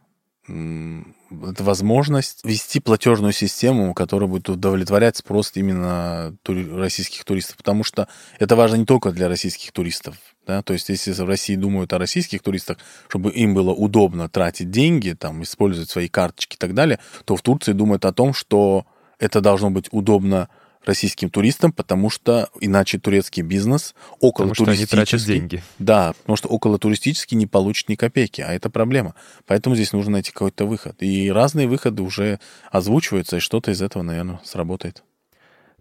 это 0.47 1.63
возможность 1.63 2.43
ввести 2.43 2.79
платежную 2.79 3.33
систему, 3.33 3.93
которая 3.93 4.27
будет 4.27 4.49
удовлетворять 4.49 5.17
спрос 5.17 5.51
именно 5.55 6.35
российских 6.45 7.23
туристов, 7.23 7.57
потому 7.57 7.83
что 7.83 8.07
это 8.39 8.55
важно 8.55 8.77
не 8.77 8.85
только 8.85 9.11
для 9.11 9.27
российских 9.27 9.71
туристов. 9.71 10.17
Да? 10.49 10.63
То 10.63 10.73
есть, 10.73 10.89
если 10.89 11.11
в 11.11 11.27
России 11.27 11.55
думают 11.55 11.93
о 11.93 11.99
российских 11.99 12.41
туристах, 12.41 12.79
чтобы 13.07 13.29
им 13.29 13.53
было 13.53 13.71
удобно 13.71 14.27
тратить 14.29 14.71
деньги, 14.71 15.11
там, 15.11 15.43
использовать 15.43 15.91
свои 15.91 16.07
карточки 16.07 16.55
и 16.55 16.57
так 16.57 16.73
далее, 16.73 16.97
то 17.25 17.35
в 17.35 17.43
Турции 17.43 17.73
думают 17.73 18.03
о 18.03 18.13
том, 18.13 18.33
что 18.33 18.87
это 19.19 19.41
должно 19.41 19.69
быть 19.69 19.89
удобно 19.91 20.49
российским 20.83 21.29
туристам, 21.29 21.71
потому 21.71 22.09
что 22.09 22.49
иначе 22.59 22.97
турецкий 22.97 23.43
бизнес 23.43 23.93
около 24.19 24.55
туристический... 24.55 25.35
Деньги. 25.35 25.63
Да, 25.77 26.13
потому 26.21 26.35
что 26.35 26.47
около 26.47 26.79
туристический 26.79 27.37
не 27.37 27.45
получит 27.45 27.87
ни 27.87 27.93
копейки, 27.93 28.41
а 28.41 28.51
это 28.51 28.71
проблема. 28.71 29.13
Поэтому 29.45 29.75
здесь 29.75 29.93
нужно 29.93 30.13
найти 30.13 30.31
какой-то 30.31 30.65
выход. 30.65 30.95
И 31.03 31.31
разные 31.31 31.67
выходы 31.67 32.01
уже 32.01 32.39
озвучиваются, 32.71 33.37
и 33.37 33.39
что-то 33.39 33.69
из 33.69 33.83
этого, 33.83 34.01
наверное, 34.01 34.39
сработает. 34.43 35.03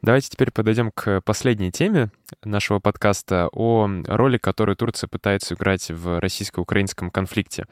Давайте 0.01 0.31
теперь 0.31 0.53
подойдем 0.53 0.93
к 0.93 1.21
последней 1.23 1.73
теме 1.73 2.11
нашего 2.45 2.79
подкаста 2.79 3.49
о 3.53 3.89
роли, 4.07 4.39
которую 4.39 4.77
Турция 4.77 5.09
пытается 5.09 5.55
играть 5.55 5.91
в 5.91 6.21
российско-украинском 6.21 7.11
конфликте. 7.11 7.67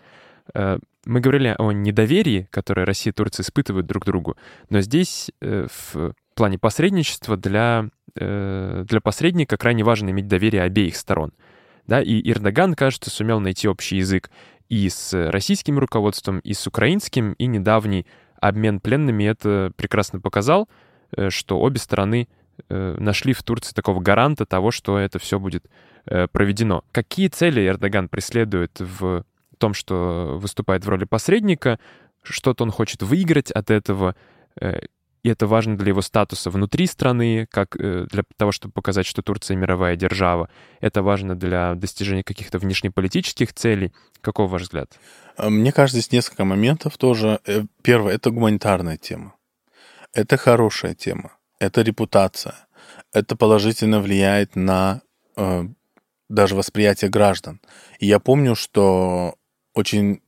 Э, 0.52 0.78
мы 1.04 1.20
говорили 1.20 1.54
о 1.56 1.70
недоверии, 1.70 2.48
которое 2.50 2.84
Россия 2.84 3.12
и 3.12 3.14
Турция 3.14 3.44
испытывают 3.44 3.86
друг 3.86 4.02
к 4.02 4.06
другу, 4.06 4.36
но 4.70 4.80
здесь 4.80 5.30
э, 5.40 5.68
в 5.70 6.14
плане 6.34 6.58
посредничества 6.58 7.36
для, 7.36 7.88
э, 8.16 8.84
для 8.86 9.00
посредника 9.00 9.56
крайне 9.56 9.84
важно 9.84 10.10
иметь 10.10 10.26
доверие 10.26 10.62
обеих 10.62 10.96
сторон. 10.96 11.32
Да, 11.86 12.02
и 12.02 12.28
Эрдоган, 12.28 12.74
кажется, 12.74 13.10
сумел 13.10 13.38
найти 13.38 13.68
общий 13.68 13.98
язык 13.98 14.30
и 14.68 14.88
с 14.88 15.30
российским 15.30 15.78
руководством, 15.78 16.40
и 16.40 16.54
с 16.54 16.66
украинским, 16.66 17.34
и 17.34 17.46
недавний 17.46 18.04
обмен 18.40 18.80
пленными 18.80 19.22
это 19.24 19.72
прекрасно 19.76 20.20
показал, 20.20 20.68
что 21.28 21.60
обе 21.60 21.78
стороны 21.78 22.28
э, 22.68 22.96
нашли 22.98 23.32
в 23.32 23.42
Турции 23.42 23.74
такого 23.74 24.00
гаранта 24.00 24.46
того, 24.46 24.70
что 24.70 24.98
это 24.98 25.18
все 25.18 25.38
будет 25.38 25.66
проведено. 26.30 26.84
Какие 26.92 27.26
цели 27.26 27.66
Эрдоган 27.66 28.08
преследует 28.08 28.78
в 28.78 29.24
том, 29.58 29.74
что 29.74 30.38
выступает 30.40 30.84
в 30.84 30.88
роли 30.88 31.04
посредника, 31.04 31.80
что-то 32.22 32.62
он 32.62 32.70
хочет 32.70 33.02
выиграть 33.02 33.50
от 33.50 33.72
этого, 33.72 34.14
и 35.26 35.28
это 35.28 35.48
важно 35.48 35.76
для 35.76 35.88
его 35.88 36.02
статуса 36.02 36.50
внутри 36.50 36.86
страны, 36.86 37.48
как 37.50 37.74
э, 37.74 38.06
для 38.08 38.22
того, 38.36 38.52
чтобы 38.52 38.70
показать, 38.70 39.06
что 39.06 39.22
Турция 39.22 39.56
мировая 39.56 39.96
держава. 39.96 40.48
Это 40.80 41.02
важно 41.02 41.34
для 41.34 41.74
достижения 41.74 42.22
каких-то 42.22 42.60
внешнеполитических 42.60 43.52
целей. 43.52 43.92
Каков 44.20 44.52
ваш 44.52 44.62
взгляд? 44.62 44.96
Э, 45.36 45.48
мне 45.48 45.72
кажется, 45.72 46.00
здесь 46.00 46.12
несколько 46.12 46.44
моментов 46.44 46.96
тоже. 46.96 47.40
Э, 47.44 47.64
первое— 47.82 48.14
это 48.14 48.30
гуманитарная 48.30 48.98
тема. 48.98 49.34
Это 50.16 50.38
хорошая 50.38 50.94
тема. 50.94 51.32
Это 51.58 51.82
репутация. 51.82 52.54
Это 53.12 53.36
положительно 53.36 54.00
влияет 54.00 54.56
на 54.56 55.02
э, 55.36 55.64
даже 56.30 56.54
восприятие 56.54 57.10
граждан. 57.10 57.60
И 57.98 58.06
я 58.06 58.18
помню, 58.18 58.54
что 58.54 59.34
очень 59.74 60.22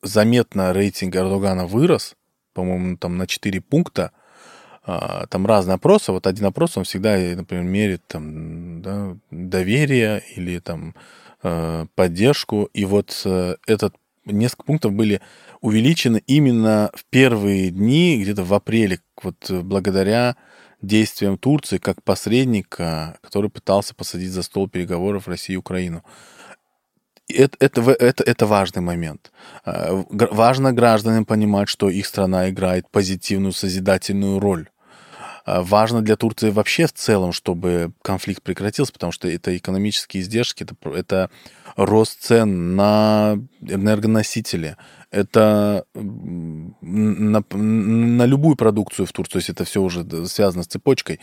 заметно 0.00 0.72
рейтинг 0.72 1.16
Эрдогана 1.16 1.66
вырос, 1.66 2.14
по-моему, 2.54 2.96
там 2.96 3.18
на 3.18 3.26
4 3.26 3.60
пункта, 3.60 4.12
а, 4.84 5.26
там 5.26 5.44
разные 5.44 5.74
опросы. 5.74 6.12
Вот 6.12 6.28
один 6.28 6.46
опрос, 6.46 6.76
он 6.76 6.84
всегда, 6.84 7.16
например, 7.16 7.64
мерит 7.64 8.02
там, 8.06 8.80
да, 8.80 9.16
доверие 9.32 10.22
или 10.36 10.60
там 10.60 10.94
э, 11.42 11.86
поддержку. 11.96 12.70
И 12.74 12.84
вот 12.84 13.22
э, 13.24 13.56
этот 13.66 13.96
несколько 14.24 14.64
пунктов 14.64 14.92
были 14.92 15.20
увеличены 15.60 16.22
именно 16.26 16.90
в 16.94 17.04
первые 17.06 17.70
дни, 17.70 18.20
где-то 18.22 18.44
в 18.44 18.54
апреле, 18.54 19.00
вот 19.24 19.50
благодаря 19.50 20.36
действиям 20.82 21.38
Турции 21.38 21.78
как 21.78 22.02
посредника, 22.02 23.18
который 23.22 23.50
пытался 23.50 23.94
посадить 23.94 24.32
за 24.32 24.42
стол 24.42 24.68
переговоров 24.68 25.28
Россию 25.28 25.58
и 25.58 25.60
Украину. 25.60 26.02
Это, 27.28 27.56
это, 27.60 27.80
это, 27.92 28.24
это 28.24 28.46
важный 28.46 28.82
момент. 28.82 29.32
А, 29.64 30.04
важно 30.10 30.72
гражданам 30.72 31.24
понимать, 31.24 31.68
что 31.68 31.88
их 31.88 32.06
страна 32.06 32.50
играет 32.50 32.90
позитивную, 32.90 33.52
созидательную 33.52 34.38
роль. 34.40 34.68
А, 35.44 35.62
важно 35.62 36.02
для 36.02 36.16
Турции 36.16 36.50
вообще 36.50 36.86
в 36.86 36.92
целом, 36.92 37.32
чтобы 37.32 37.92
конфликт 38.02 38.42
прекратился, 38.42 38.92
потому 38.92 39.12
что 39.12 39.28
это 39.28 39.56
экономические 39.56 40.22
издержки, 40.22 40.64
это, 40.64 40.76
это 40.90 41.30
рост 41.76 42.22
цен 42.22 42.76
на 42.76 43.38
энергоносители, 43.60 44.76
это 45.10 45.84
на, 45.94 47.44
на 47.50 48.26
любую 48.26 48.56
продукцию 48.56 49.06
в 49.06 49.12
Турции, 49.12 49.32
то 49.32 49.38
есть 49.38 49.50
это 49.50 49.64
все 49.64 49.82
уже 49.82 50.06
связано 50.26 50.62
с 50.62 50.68
цепочкой. 50.68 51.20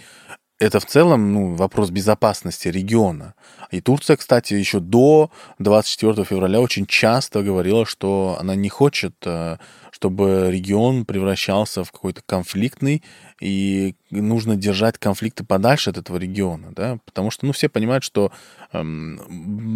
Это 0.60 0.82
в 0.82 0.86
целом 0.86 1.34
ну, 1.34 1.56
вопрос 1.56 1.90
безопасности 1.90 2.68
региона. 2.68 3.34
И 3.72 3.80
Турция, 3.80 4.18
кстати, 4.18 4.54
еще 4.56 4.82
до 4.82 5.32
24 5.60 6.26
февраля 6.26 6.60
очень 6.60 6.86
часто 6.86 7.44
говорила, 7.44 7.86
что 7.86 8.36
она 8.38 8.56
не 8.56 8.68
хочет 8.68 9.16
э, 9.26 9.58
чтобы 10.00 10.48
регион 10.50 11.04
превращался 11.04 11.84
в 11.84 11.92
какой-то 11.92 12.22
конфликтный, 12.26 13.04
и 13.42 13.96
нужно 14.12 14.56
держать 14.56 14.98
конфликты 14.98 15.44
подальше 15.44 15.90
от 15.90 15.98
этого 15.98 16.16
региона, 16.16 16.72
да, 16.74 17.00
потому 17.06 17.32
что, 17.32 17.46
ну, 17.46 17.52
все 17.52 17.68
понимают, 17.68 18.06
что 18.06 18.32
эм, 18.72 19.20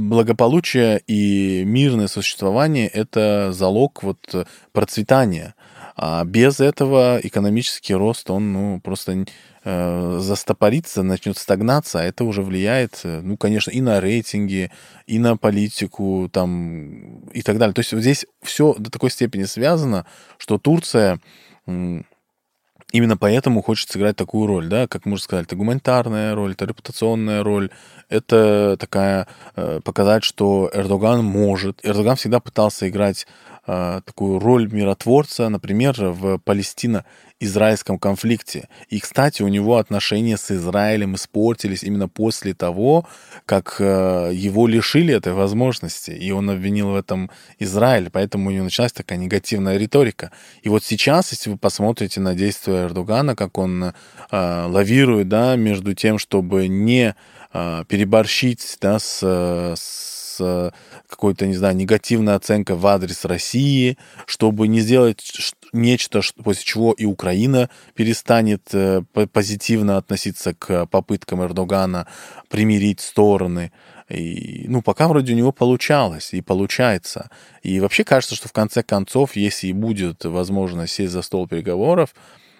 благополучие 0.09 1.01
и 1.07 1.63
мирное 1.65 2.07
существование— 2.07 2.87
это 2.93 3.51
залог 3.51 4.01
вот 4.01 4.47
процветания, 4.71 5.55
а 5.95 6.23
без 6.23 6.59
этого 6.59 7.19
экономический 7.21 7.93
рост, 7.93 8.29
он, 8.31 8.51
ну, 8.53 8.81
просто 8.81 9.25
э, 9.63 10.17
застопорится, 10.19 11.03
начнет 11.03 11.37
стагнация, 11.37 12.01
а 12.01 12.05
это 12.05 12.23
уже 12.23 12.41
влияет, 12.41 12.99
э, 13.03 13.21
ну, 13.21 13.37
конечно, 13.37 13.71
и 13.71 13.81
на 13.81 13.99
рейтинги, 13.99 14.71
и 15.05 15.19
на 15.19 15.37
политику, 15.37 16.29
там, 16.31 17.19
и 17.29 17.41
так 17.43 17.57
далее. 17.57 17.73
То 17.73 17.79
есть 17.79 17.91
здесь 17.91 18.25
все 18.41 18.73
до 18.73 18.89
такой 18.89 19.11
степени 19.11 19.43
связано, 19.43 20.05
что 20.37 20.57
Турция 20.57 21.19
именно 22.93 23.17
поэтому 23.17 23.61
хочет 23.61 23.89
сыграть 23.89 24.15
такую 24.15 24.47
роль, 24.47 24.67
да, 24.67 24.87
как 24.87 25.05
можно 25.05 25.23
сказать, 25.23 25.47
это 25.47 25.55
гуманитарная 25.55 26.35
роль, 26.35 26.53
это 26.53 26.65
репутационная 26.65 27.43
роль, 27.43 27.71
это 28.07 28.77
такая, 28.79 29.27
э, 29.55 29.81
показать, 29.83 30.23
что 30.23 30.69
Эрдоган 30.73 31.25
может. 31.25 31.79
Эрдоган 31.83 32.15
всегда 32.15 32.39
пытался 32.39 32.87
играть 32.87 33.25
такую 33.65 34.39
роль 34.39 34.71
миротворца, 34.71 35.47
например, 35.49 35.95
в 35.99 36.37
Палестино 36.39 37.05
израильском 37.43 37.99
конфликте. 37.99 38.67
И, 38.89 38.99
кстати, 38.99 39.41
у 39.41 39.47
него 39.47 39.77
отношения 39.77 40.37
с 40.37 40.51
Израилем 40.51 41.15
испортились 41.15 41.83
именно 41.83 42.07
после 42.07 42.53
того, 42.53 43.07
как 43.45 43.77
э, 43.79 44.31
его 44.33 44.67
лишили 44.67 45.13
этой 45.13 45.33
возможности. 45.33 46.11
И 46.11 46.31
он 46.31 46.49
обвинил 46.49 46.91
в 46.91 46.95
этом 46.95 47.29
Израиль, 47.59 48.09
поэтому 48.11 48.49
у 48.49 48.53
него 48.53 48.63
началась 48.63 48.93
такая 48.93 49.17
негативная 49.17 49.77
риторика. 49.77 50.31
И 50.61 50.69
вот 50.69 50.83
сейчас, 50.83 51.31
если 51.31 51.49
вы 51.51 51.57
посмотрите 51.57 52.19
на 52.19 52.33
действия 52.33 52.83
Эрдогана, 52.83 53.35
как 53.35 53.57
он 53.57 53.83
э, 53.83 53.93
лавирует 54.31 55.27
да, 55.27 55.55
между 55.55 55.93
тем, 55.93 56.17
чтобы 56.17 56.67
не 56.67 57.15
э, 57.53 57.83
переборщить 57.87 58.77
да, 58.81 58.99
с, 58.99 59.23
с 59.75 60.12
с 60.37 60.73
какой-то, 61.07 61.45
не 61.45 61.55
знаю, 61.55 61.75
негативной 61.75 62.35
оценкой 62.35 62.75
в 62.75 62.87
адрес 62.87 63.25
России, 63.25 63.97
чтобы 64.25 64.67
не 64.67 64.81
сделать 64.81 65.21
нечто, 65.73 66.21
после 66.43 66.63
чего 66.63 66.93
и 66.93 67.05
Украина 67.05 67.69
перестанет 67.95 68.69
э, 68.73 69.01
позитивно 69.31 69.97
относиться 69.97 70.53
к 70.53 70.85
попыткам 70.87 71.43
Эрдогана 71.43 72.07
примирить 72.49 73.01
стороны. 73.01 73.71
И, 74.09 74.65
ну, 74.67 74.81
пока 74.81 75.07
вроде 75.07 75.33
у 75.33 75.35
него 75.35 75.51
получалось 75.51 76.33
и 76.33 76.41
получается. 76.41 77.29
И 77.63 77.79
вообще 77.79 78.03
кажется, 78.03 78.35
что 78.35 78.49
в 78.49 78.53
конце 78.53 78.83
концов, 78.83 79.35
если 79.35 79.67
и 79.67 79.73
будет 79.73 80.25
возможность 80.25 80.93
сесть 80.93 81.13
за 81.13 81.21
стол 81.21 81.47
переговоров, 81.47 82.13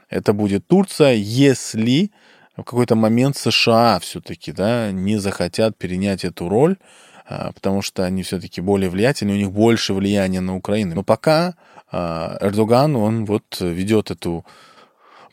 это 0.09 0.33
будет 0.33 0.67
Турция, 0.67 1.13
если 1.13 2.11
в 2.55 2.63
какой-то 2.63 2.95
момент 2.95 3.35
США 3.35 3.99
все-таки 3.99 4.51
да, 4.51 4.91
не 4.91 5.17
захотят 5.17 5.77
перенять 5.77 6.23
эту 6.23 6.49
роль, 6.49 6.77
потому 7.27 7.81
что 7.81 8.03
они 8.03 8.23
все-таки 8.23 8.61
более 8.61 8.89
влиятельны, 8.89 9.33
у 9.33 9.37
них 9.37 9.51
больше 9.51 9.93
влияния 9.93 10.41
на 10.41 10.55
Украину. 10.55 10.95
Но 10.95 11.03
пока 11.03 11.55
а, 11.91 12.37
Эрдоган, 12.41 12.95
он 12.95 13.25
вот 13.25 13.59
ведет 13.59 14.11
эту 14.11 14.45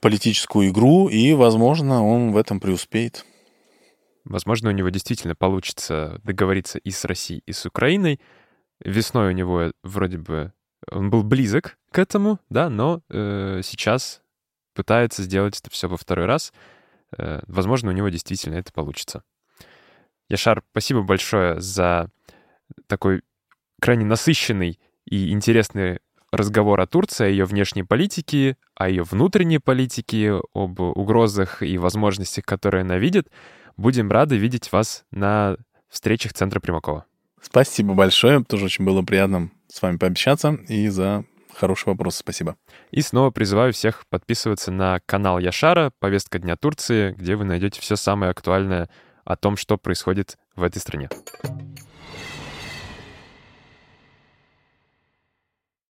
политическую 0.00 0.70
игру, 0.70 1.08
и, 1.08 1.32
возможно, 1.32 2.04
он 2.04 2.32
в 2.32 2.36
этом 2.36 2.60
преуспеет. 2.60 3.24
Возможно, 4.24 4.70
у 4.70 4.72
него 4.72 4.88
действительно 4.90 5.34
получится 5.34 6.20
договориться 6.24 6.78
и 6.78 6.90
с 6.90 7.04
Россией, 7.04 7.42
и 7.46 7.52
с 7.52 7.66
Украиной. 7.66 8.20
Весной 8.80 9.28
у 9.28 9.32
него 9.32 9.72
вроде 9.82 10.18
бы 10.18 10.52
он 10.90 11.10
был 11.10 11.22
близок 11.22 11.78
к 11.90 11.98
этому, 11.98 12.38
да, 12.48 12.70
но 12.70 13.02
э, 13.08 13.60
сейчас 13.62 14.22
пытается 14.74 15.22
сделать 15.22 15.58
это 15.58 15.70
все 15.70 15.88
во 15.88 15.96
второй 15.96 16.26
раз. 16.26 16.52
Э, 17.16 17.40
возможно, 17.46 17.90
у 17.90 17.94
него 17.94 18.08
действительно 18.08 18.54
это 18.54 18.72
получится. 18.72 19.22
Яшар, 20.30 20.62
спасибо 20.70 21.02
большое 21.02 21.60
за 21.60 22.08
такой 22.86 23.22
крайне 23.80 24.04
насыщенный 24.04 24.78
и 25.04 25.32
интересный 25.32 25.98
разговор 26.30 26.80
о 26.80 26.86
Турции, 26.86 27.24
о 27.24 27.28
ее 27.28 27.44
внешней 27.44 27.82
политике, 27.82 28.56
о 28.76 28.88
ее 28.88 29.02
внутренней 29.02 29.58
политике, 29.58 30.40
об 30.54 30.80
угрозах 30.80 31.62
и 31.62 31.76
возможностях, 31.78 32.44
которые 32.44 32.82
она 32.82 32.96
видит. 32.96 33.28
Будем 33.76 34.10
рады 34.10 34.36
видеть 34.36 34.70
вас 34.70 35.04
на 35.10 35.56
встречах 35.88 36.32
Центра 36.32 36.60
Примакова. 36.60 37.06
Спасибо 37.42 37.94
большое. 37.94 38.44
Тоже 38.44 38.66
очень 38.66 38.84
было 38.84 39.02
приятно 39.02 39.50
с 39.66 39.82
вами 39.82 39.96
пообщаться 39.96 40.58
и 40.68 40.88
за 40.88 41.24
Хороший 41.56 41.88
вопрос, 41.88 42.16
спасибо. 42.16 42.56
И 42.90 43.02
снова 43.02 43.30
призываю 43.30 43.72
всех 43.72 44.04
подписываться 44.08 44.70
на 44.70 45.00
канал 45.04 45.38
Яшара 45.38 45.92
«Повестка 45.98 46.38
Дня 46.38 46.56
Турции», 46.56 47.12
где 47.12 47.34
вы 47.36 47.44
найдете 47.44 47.80
все 47.80 47.96
самое 47.96 48.30
актуальное 48.30 48.88
о 49.30 49.36
том, 49.36 49.56
что 49.56 49.78
происходит 49.78 50.38
в 50.56 50.62
этой 50.64 50.78
стране. 50.78 51.08